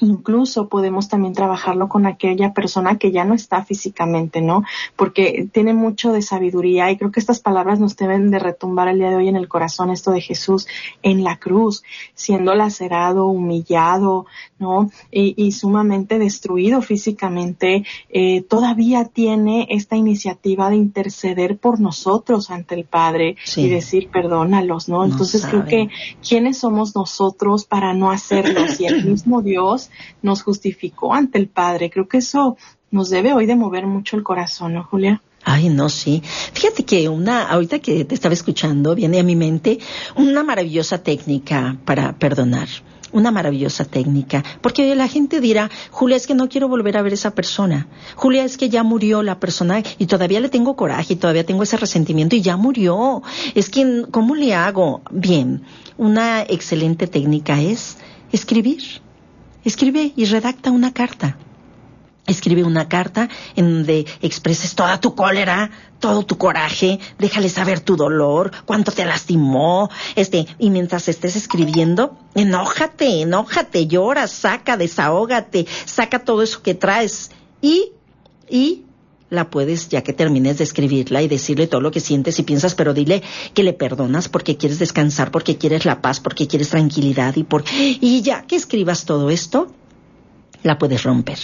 Incluso 0.00 0.68
podemos 0.68 1.08
también 1.08 1.34
trabajarlo 1.34 1.88
con 1.88 2.06
aquella 2.06 2.52
persona 2.52 2.98
que 2.98 3.12
ya 3.12 3.24
no 3.24 3.34
está 3.34 3.64
físicamente, 3.64 4.40
¿no? 4.40 4.64
Porque 4.96 5.48
tiene 5.52 5.74
mucho 5.74 6.12
de 6.12 6.22
sabiduría 6.22 6.90
y 6.90 6.96
creo 6.96 7.10
que 7.10 7.20
estas 7.20 7.40
palabras 7.40 7.80
nos 7.80 7.96
deben 7.96 8.30
de 8.30 8.38
retumbar 8.38 8.88
el 8.88 8.98
día 8.98 9.10
de 9.10 9.16
hoy 9.16 9.28
en 9.28 9.36
el 9.36 9.48
corazón, 9.48 9.90
esto 9.90 10.10
de 10.10 10.20
Jesús 10.20 10.66
en 11.02 11.22
la 11.22 11.36
cruz, 11.36 11.82
siendo 12.14 12.54
lacerado, 12.54 13.26
humillado, 13.26 14.26
¿no? 14.58 14.90
Y, 15.10 15.50
sumamente 15.52 16.18
destruido 16.18 16.80
físicamente, 16.80 17.84
eh, 18.08 18.42
todavía 18.42 19.04
tiene 19.04 19.66
esta 19.70 19.96
iniciativa 19.96 20.70
de 20.70 20.76
interceder 20.76 21.58
por 21.58 21.80
nosotros 21.80 22.50
ante 22.50 22.74
el 22.74 22.84
Padre 22.84 23.36
y 23.56 23.68
decir 23.68 24.10
perdónalos, 24.10 24.88
¿no? 24.88 25.04
Entonces 25.04 25.44
creo 25.44 25.64
que 25.64 25.88
quiénes 26.26 26.58
somos 26.58 26.94
nosotros 26.94 27.64
para 27.64 27.92
no 27.94 28.10
hacerlo 28.10 28.68
si 28.68 28.86
el 28.86 29.04
mismo 29.04 29.42
Dios 29.42 29.89
nos 30.22 30.42
justificó 30.42 31.14
ante 31.14 31.38
el 31.38 31.48
Padre. 31.48 31.90
Creo 31.90 32.08
que 32.08 32.18
eso 32.18 32.56
nos 32.90 33.10
debe 33.10 33.32
hoy 33.32 33.46
de 33.46 33.56
mover 33.56 33.86
mucho 33.86 34.16
el 34.16 34.22
corazón, 34.22 34.74
¿no, 34.74 34.84
Julia? 34.84 35.22
Ay, 35.44 35.68
no, 35.70 35.88
sí. 35.88 36.22
Fíjate 36.52 36.84
que 36.84 37.08
una, 37.08 37.48
ahorita 37.48 37.78
que 37.78 38.04
te 38.04 38.14
estaba 38.14 38.34
escuchando, 38.34 38.94
viene 38.94 39.20
a 39.20 39.22
mi 39.22 39.36
mente 39.36 39.78
una 40.16 40.42
maravillosa 40.42 41.02
técnica 41.02 41.78
para 41.84 42.18
perdonar. 42.18 42.68
Una 43.12 43.32
maravillosa 43.32 43.84
técnica. 43.84 44.44
Porque 44.60 44.94
la 44.94 45.08
gente 45.08 45.40
dirá, 45.40 45.68
Julia, 45.90 46.16
es 46.16 46.28
que 46.28 46.34
no 46.34 46.48
quiero 46.48 46.68
volver 46.68 46.96
a 46.96 47.02
ver 47.02 47.12
a 47.12 47.14
esa 47.14 47.34
persona. 47.34 47.88
Julia, 48.14 48.44
es 48.44 48.56
que 48.56 48.68
ya 48.68 48.84
murió 48.84 49.24
la 49.24 49.40
persona 49.40 49.82
y 49.98 50.06
todavía 50.06 50.38
le 50.38 50.48
tengo 50.48 50.76
coraje 50.76 51.14
y 51.14 51.16
todavía 51.16 51.44
tengo 51.44 51.64
ese 51.64 51.76
resentimiento 51.76 52.36
y 52.36 52.42
ya 52.42 52.56
murió. 52.56 53.22
Es 53.54 53.68
que, 53.68 54.04
¿cómo 54.12 54.36
le 54.36 54.54
hago? 54.54 55.02
Bien, 55.10 55.62
una 55.96 56.42
excelente 56.42 57.08
técnica 57.08 57.60
es 57.60 57.96
escribir 58.30 59.02
Escribe 59.64 60.12
y 60.16 60.24
redacta 60.24 60.70
una 60.70 60.92
carta. 60.92 61.36
Escribe 62.26 62.64
una 62.64 62.88
carta 62.88 63.28
en 63.56 63.72
donde 63.72 64.06
expreses 64.20 64.74
toda 64.74 65.00
tu 65.00 65.14
cólera, 65.14 65.70
todo 65.98 66.24
tu 66.24 66.38
coraje, 66.38 67.00
déjale 67.18 67.48
saber 67.48 67.80
tu 67.80 67.96
dolor, 67.96 68.52
cuánto 68.66 68.92
te 68.92 69.04
lastimó, 69.04 69.90
este, 70.16 70.46
y 70.58 70.70
mientras 70.70 71.08
estés 71.08 71.34
escribiendo, 71.34 72.18
enójate, 72.34 73.22
enójate, 73.22 73.86
llora, 73.86 74.28
saca, 74.28 74.76
desahógate, 74.76 75.66
saca 75.86 76.20
todo 76.20 76.42
eso 76.42 76.62
que 76.62 76.74
traes 76.74 77.30
y, 77.60 77.92
y 78.48 78.84
la 79.30 79.48
puedes, 79.48 79.88
ya 79.88 80.02
que 80.02 80.12
termines 80.12 80.58
de 80.58 80.64
escribirla 80.64 81.22
y 81.22 81.28
decirle 81.28 81.66
todo 81.66 81.80
lo 81.80 81.90
que 81.90 82.00
sientes 82.00 82.38
y 82.38 82.42
piensas, 82.42 82.74
pero 82.74 82.92
dile 82.92 83.22
que 83.54 83.62
le 83.62 83.72
perdonas 83.72 84.28
porque 84.28 84.56
quieres 84.56 84.78
descansar, 84.78 85.30
porque 85.30 85.56
quieres 85.56 85.84
la 85.84 86.02
paz, 86.02 86.20
porque 86.20 86.46
quieres 86.46 86.70
tranquilidad 86.70 87.36
y 87.36 87.44
por, 87.44 87.64
y 87.70 88.22
ya 88.22 88.42
que 88.42 88.56
escribas 88.56 89.04
todo 89.04 89.30
esto, 89.30 89.72
la 90.62 90.78
puedes 90.78 91.04
romper. 91.04 91.38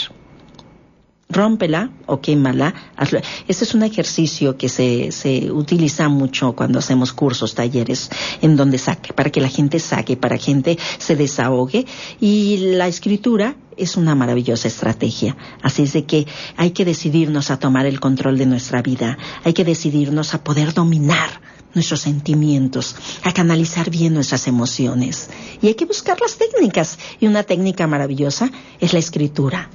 Rómpela 1.28 1.90
o 2.06 2.20
quémala. 2.20 2.72
Hazlo. 2.96 3.20
Este 3.48 3.64
es 3.64 3.74
un 3.74 3.82
ejercicio 3.82 4.56
que 4.56 4.68
se, 4.68 5.10
se 5.10 5.50
utiliza 5.50 6.08
mucho 6.08 6.52
cuando 6.54 6.78
hacemos 6.78 7.12
cursos, 7.12 7.54
talleres, 7.54 8.10
en 8.42 8.56
donde 8.56 8.78
saque, 8.78 9.12
para 9.12 9.30
que 9.30 9.40
la 9.40 9.48
gente 9.48 9.80
saque, 9.80 10.16
para 10.16 10.36
que 10.38 10.40
la 10.40 10.46
gente 10.46 10.78
se 10.98 11.16
desahogue. 11.16 11.84
Y 12.20 12.74
la 12.76 12.86
escritura 12.86 13.56
es 13.76 13.96
una 13.96 14.14
maravillosa 14.14 14.68
estrategia. 14.68 15.36
Así 15.62 15.82
es 15.82 15.92
de 15.92 16.04
que 16.04 16.26
hay 16.56 16.70
que 16.70 16.84
decidirnos 16.84 17.50
a 17.50 17.58
tomar 17.58 17.86
el 17.86 18.00
control 18.00 18.38
de 18.38 18.46
nuestra 18.46 18.80
vida, 18.82 19.18
hay 19.44 19.52
que 19.52 19.64
decidirnos 19.64 20.32
a 20.34 20.44
poder 20.44 20.74
dominar 20.74 21.40
nuestros 21.74 22.00
sentimientos, 22.00 22.96
a 23.22 23.32
canalizar 23.32 23.90
bien 23.90 24.14
nuestras 24.14 24.46
emociones. 24.46 25.28
Y 25.60 25.66
hay 25.66 25.74
que 25.74 25.84
buscar 25.84 26.18
las 26.20 26.38
técnicas. 26.38 26.98
Y 27.20 27.26
una 27.26 27.42
técnica 27.42 27.86
maravillosa 27.86 28.50
es 28.80 28.92
la 28.92 28.98
escritura. 28.98 29.68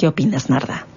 ¿Qué 0.00 0.08
opinas, 0.08 0.48
Narda? 0.48 0.88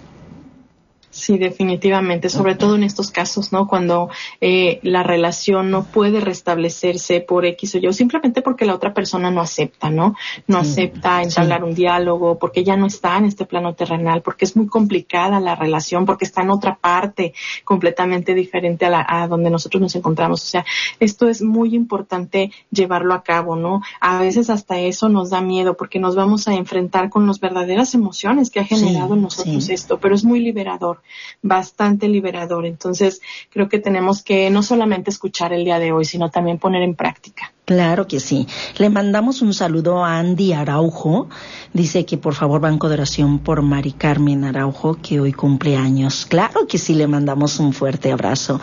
Sí, 1.13 1.37
definitivamente, 1.37 2.27
sobre 2.27 2.55
todo 2.55 2.75
en 2.75 2.81
estos 2.81 3.11
casos, 3.11 3.53
¿no? 3.53 3.67
Cuando 3.67 4.09
eh, 4.41 4.79
la 4.81 5.03
relación 5.03 5.69
no 5.69 5.83
puede 5.83 6.19
restablecerse 6.19 7.21
por 7.21 7.45
X 7.45 7.75
o 7.75 7.77
Y, 7.77 7.93
simplemente 7.93 8.41
porque 8.41 8.65
la 8.65 8.73
otra 8.73 8.95
persona 8.95 9.29
no 9.29 9.39
acepta, 9.39 9.91
¿no? 9.91 10.15
No 10.47 10.57
acepta 10.57 11.21
entablar 11.21 11.63
un 11.63 11.75
diálogo, 11.75 12.39
porque 12.39 12.63
ya 12.63 12.77
no 12.77 12.87
está 12.87 13.15
en 13.19 13.25
este 13.25 13.45
plano 13.45 13.75
terrenal, 13.75 14.23
porque 14.23 14.45
es 14.45 14.55
muy 14.55 14.65
complicada 14.65 15.39
la 15.39 15.53
relación, 15.53 16.07
porque 16.07 16.25
está 16.25 16.41
en 16.41 16.49
otra 16.49 16.79
parte 16.81 17.35
completamente 17.63 18.33
diferente 18.33 18.87
a, 18.87 18.89
la, 18.89 19.05
a 19.07 19.27
donde 19.27 19.51
nosotros 19.51 19.79
nos 19.81 19.95
encontramos. 19.95 20.41
O 20.41 20.47
sea, 20.47 20.65
esto 20.99 21.27
es 21.27 21.43
muy 21.43 21.75
importante 21.75 22.51
llevarlo 22.71 23.13
a 23.13 23.21
cabo, 23.21 23.55
¿no? 23.55 23.83
A 24.01 24.19
veces 24.19 24.49
hasta 24.49 24.79
eso 24.79 25.09
nos 25.09 25.29
da 25.29 25.41
miedo, 25.41 25.77
porque 25.77 25.99
nos 25.99 26.15
vamos 26.15 26.47
a 26.47 26.55
enfrentar 26.55 27.11
con 27.11 27.27
las 27.27 27.39
verdaderas 27.39 27.93
emociones 27.93 28.49
que 28.49 28.61
ha 28.61 28.65
generado 28.65 29.13
en 29.13 29.21
nosotros 29.21 29.69
esto, 29.69 29.99
pero 29.99 30.15
es 30.15 30.23
muy 30.23 30.39
liberador 30.39 31.02
bastante 31.41 32.07
liberador. 32.07 32.65
Entonces, 32.65 33.21
creo 33.49 33.69
que 33.69 33.79
tenemos 33.79 34.23
que 34.23 34.49
no 34.49 34.63
solamente 34.63 35.09
escuchar 35.09 35.53
el 35.53 35.65
día 35.65 35.79
de 35.79 35.91
hoy, 35.91 36.05
sino 36.05 36.29
también 36.29 36.57
poner 36.57 36.81
en 36.81 36.95
práctica. 36.95 37.53
Claro 37.65 38.07
que 38.07 38.19
sí. 38.19 38.45
Le 38.77 38.89
mandamos 38.89 39.41
un 39.41 39.53
saludo 39.53 40.03
a 40.03 40.19
Andy 40.19 40.51
Araujo. 40.51 41.29
Dice 41.71 42.05
que 42.05 42.17
por 42.17 42.33
favor 42.33 42.59
banco 42.59 42.89
de 42.89 42.95
oración 42.95 43.39
por 43.39 43.61
Mari 43.61 43.93
Carmen 43.93 44.43
Araujo, 44.43 44.95
que 45.01 45.21
hoy 45.21 45.31
cumple 45.31 45.77
años. 45.77 46.25
Claro 46.25 46.67
que 46.67 46.77
sí, 46.77 46.93
le 46.93 47.07
mandamos 47.07 47.59
un 47.59 47.71
fuerte 47.71 48.11
abrazo. 48.11 48.59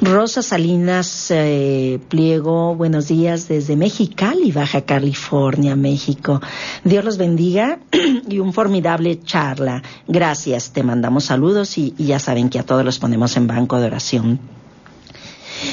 Rosa 0.00 0.40
Salinas 0.40 1.30
eh, 1.30 2.00
Pliego, 2.08 2.74
buenos 2.74 3.08
días 3.08 3.46
desde 3.46 3.76
Mexicali, 3.76 4.52
Baja 4.52 4.82
California, 4.82 5.76
México. 5.76 6.40
Dios 6.82 7.04
los 7.04 7.18
bendiga 7.18 7.78
y 8.28 8.38
un 8.38 8.54
formidable 8.54 9.20
charla. 9.20 9.82
Gracias, 10.08 10.72
te 10.72 10.82
mandamos 10.82 11.24
saludos 11.24 11.69
y 11.78 11.94
ya 11.98 12.18
saben 12.18 12.48
que 12.50 12.58
a 12.58 12.64
todos 12.64 12.84
los 12.84 12.98
ponemos 12.98 13.36
en 13.36 13.46
banco 13.46 13.80
de 13.80 13.86
oración. 13.86 14.40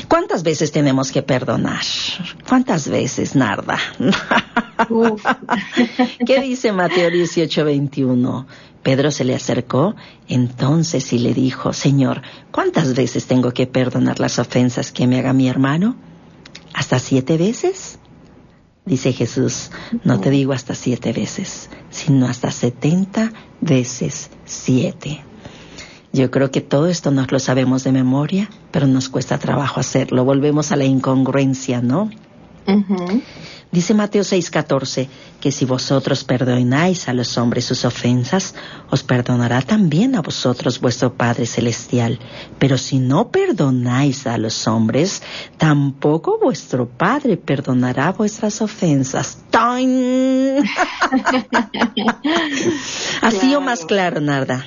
¿Cuántas 0.08 0.44
veces 0.44 0.72
tenemos 0.72 1.12
que 1.12 1.22
perdonar? 1.22 1.82
¿Cuántas 2.48 2.88
veces, 2.88 3.36
Narda? 3.36 3.78
¿Qué 6.26 6.42
dice 6.42 6.72
Mateo 6.72 7.10
18, 7.10 7.66
21? 7.66 8.48
Pedro 8.84 9.12
se 9.12 9.24
le 9.24 9.36
acercó 9.36 9.96
entonces 10.28 11.12
y 11.14 11.20
le 11.20 11.34
dijo, 11.34 11.74
Señor, 11.74 12.22
¿cuántas 12.52 12.96
veces 12.96 13.26
tengo 13.26 13.52
que 13.52 13.68
perdonar 13.68 14.20
las 14.20 14.40
ofensas 14.40 14.92
que 14.92 15.08
me 15.08 15.20
haga 15.20 15.34
mi 15.34 15.50
hermano? 15.50 15.96
¿Hasta 16.74 17.00
siete 17.00 17.38
veces? 17.38 18.00
Dice 18.86 19.12
Jesús, 19.12 19.72
no 20.06 20.22
te 20.22 20.30
digo 20.30 20.54
hasta 20.54 20.74
siete 20.74 21.12
veces, 21.12 21.70
sino 21.90 22.28
hasta 22.28 22.52
setenta 22.52 23.34
veces 23.60 24.30
siete. 24.46 25.22
Yo 26.18 26.32
creo 26.32 26.50
que 26.50 26.62
todo 26.62 26.88
esto 26.88 27.12
nos 27.12 27.32
lo 27.32 27.38
sabemos 27.38 27.84
de 27.84 27.92
memoria, 27.92 28.50
pero 28.72 28.88
nos 28.88 29.08
cuesta 29.08 29.38
trabajo 29.38 29.80
hacerlo. 29.80 30.26
Volvemos 30.26 30.72
a 30.72 30.76
la 30.76 30.84
incongruencia, 30.84 31.80
¿no? 31.80 32.10
Dice 33.72 33.94
Mateo 33.94 34.24
6:14 34.24 35.10
que 35.40 35.52
si 35.52 35.66
vosotros 35.66 36.24
perdonáis 36.24 37.08
a 37.08 37.14
los 37.14 37.38
hombres 37.38 37.66
sus 37.66 37.86
ofensas, 37.86 38.56
os 38.90 39.04
perdonará 39.04 39.62
también 39.62 40.16
a 40.16 40.24
vosotros 40.24 40.80
vuestro 40.80 41.14
Padre 41.14 41.46
Celestial. 41.46 42.18
Pero 42.58 42.80
si 42.80 42.98
no 42.98 43.30
perdonáis 43.30 44.26
a 44.26 44.40
los 44.40 44.68
hombres, 44.68 45.22
tampoco 45.58 46.40
vuestro 46.40 46.88
Padre 46.88 47.38
perdonará 47.38 48.12
vuestras 48.12 48.60
ofensas. 48.64 49.38
Así 53.22 53.54
o 53.54 53.62
más 53.62 53.86
claro, 53.86 54.20
Narda. 54.20 54.66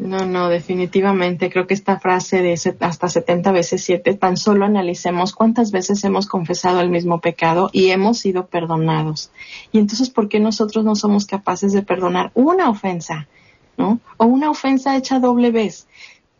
No, 0.00 0.24
no, 0.24 0.48
definitivamente. 0.48 1.50
Creo 1.50 1.66
que 1.66 1.74
esta 1.74 2.00
frase 2.00 2.40
de 2.40 2.54
hasta 2.80 3.08
70 3.08 3.52
veces 3.52 3.84
7, 3.84 4.14
tan 4.14 4.38
solo 4.38 4.64
analicemos 4.64 5.34
cuántas 5.34 5.72
veces 5.72 6.02
hemos 6.04 6.26
confesado 6.26 6.80
el 6.80 6.88
mismo 6.88 7.20
pecado 7.20 7.68
y 7.72 7.90
hemos 7.90 8.18
sido 8.18 8.46
perdonados. 8.46 9.30
Y 9.72 9.78
entonces, 9.78 10.08
¿por 10.08 10.28
qué 10.28 10.40
nosotros 10.40 10.84
no 10.84 10.96
somos 10.96 11.26
capaces 11.26 11.72
de 11.74 11.82
perdonar 11.82 12.30
una 12.34 12.70
ofensa? 12.70 13.28
¿No? 13.76 14.00
O 14.16 14.24
una 14.24 14.50
ofensa 14.50 14.96
hecha 14.96 15.20
doble 15.20 15.50
vez. 15.50 15.86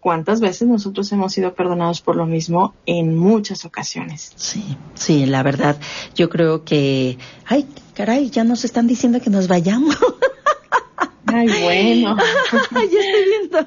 ¿Cuántas 0.00 0.40
veces 0.40 0.66
nosotros 0.66 1.12
hemos 1.12 1.34
sido 1.34 1.54
perdonados 1.54 2.00
por 2.00 2.16
lo 2.16 2.24
mismo 2.24 2.72
en 2.86 3.14
muchas 3.16 3.66
ocasiones? 3.66 4.32
Sí, 4.36 4.78
sí, 4.94 5.26
la 5.26 5.42
verdad, 5.42 5.78
yo 6.14 6.30
creo 6.30 6.64
que, 6.64 7.18
ay, 7.44 7.66
caray, 7.92 8.30
ya 8.30 8.42
nos 8.42 8.64
están 8.64 8.86
diciendo 8.86 9.20
que 9.20 9.28
nos 9.28 9.48
vayamos. 9.48 9.98
Ay, 11.26 11.46
bueno. 11.46 12.16
Ay, 12.74 12.86
estoy 12.86 13.24
viendo. 13.24 13.66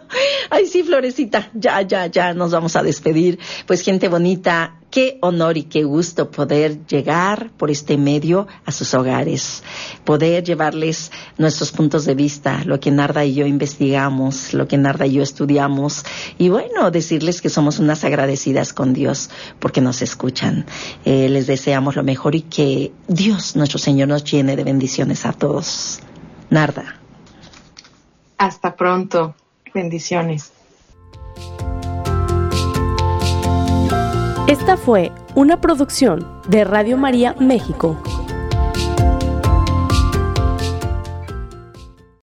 Ay, 0.50 0.66
sí, 0.66 0.84
Florecita. 0.84 1.50
Ya, 1.54 1.82
ya, 1.82 2.08
ya 2.08 2.34
nos 2.34 2.52
vamos 2.52 2.76
a 2.76 2.84
despedir. 2.84 3.40
Pues 3.68 3.82
gente 3.82 4.08
bonita, 4.10 4.80
qué 4.94 5.18
honor 5.22 5.58
y 5.58 5.64
qué 5.64 5.84
gusto 5.84 6.30
poder 6.30 6.86
llegar 6.86 7.52
por 7.58 7.72
este 7.72 7.98
medio 7.98 8.48
a 8.64 8.72
sus 8.72 8.94
hogares, 8.94 9.64
poder 10.04 10.44
llevarles 10.44 11.12
nuestros 11.40 11.72
puntos 11.72 12.06
de 12.06 12.14
vista, 12.14 12.64
lo 12.64 12.80
que 12.80 12.92
Narda 12.92 13.26
y 13.26 13.34
yo 13.34 13.48
investigamos, 13.48 14.54
lo 14.54 14.68
que 14.68 14.78
Narda 14.78 15.08
y 15.08 15.14
yo 15.14 15.24
estudiamos 15.24 16.06
y 16.38 16.50
bueno, 16.50 16.92
decirles 16.92 17.42
que 17.42 17.50
somos 17.50 17.80
unas 17.80 18.04
agradecidas 18.04 18.72
con 18.72 18.94
Dios 18.94 19.32
porque 19.58 19.82
nos 19.82 20.04
escuchan. 20.04 20.68
Eh, 21.06 21.28
les 21.28 21.48
deseamos 21.48 21.96
lo 21.96 22.04
mejor 22.04 22.36
y 22.36 22.42
que 22.42 22.92
Dios, 23.08 23.56
nuestro 23.56 23.80
Señor, 23.80 24.10
nos 24.10 24.24
llene 24.24 24.56
de 24.56 24.64
bendiciones 24.64 25.26
a 25.26 25.34
todos. 25.34 26.02
Narda. 26.52 27.03
Hasta 28.44 28.76
pronto. 28.76 29.36
Bendiciones. 29.74 30.52
Esta 34.48 34.76
fue 34.76 35.14
una 35.34 35.62
producción 35.62 36.42
de 36.50 36.66
Radio 36.66 36.98
María 36.98 37.38
México. 37.40 37.98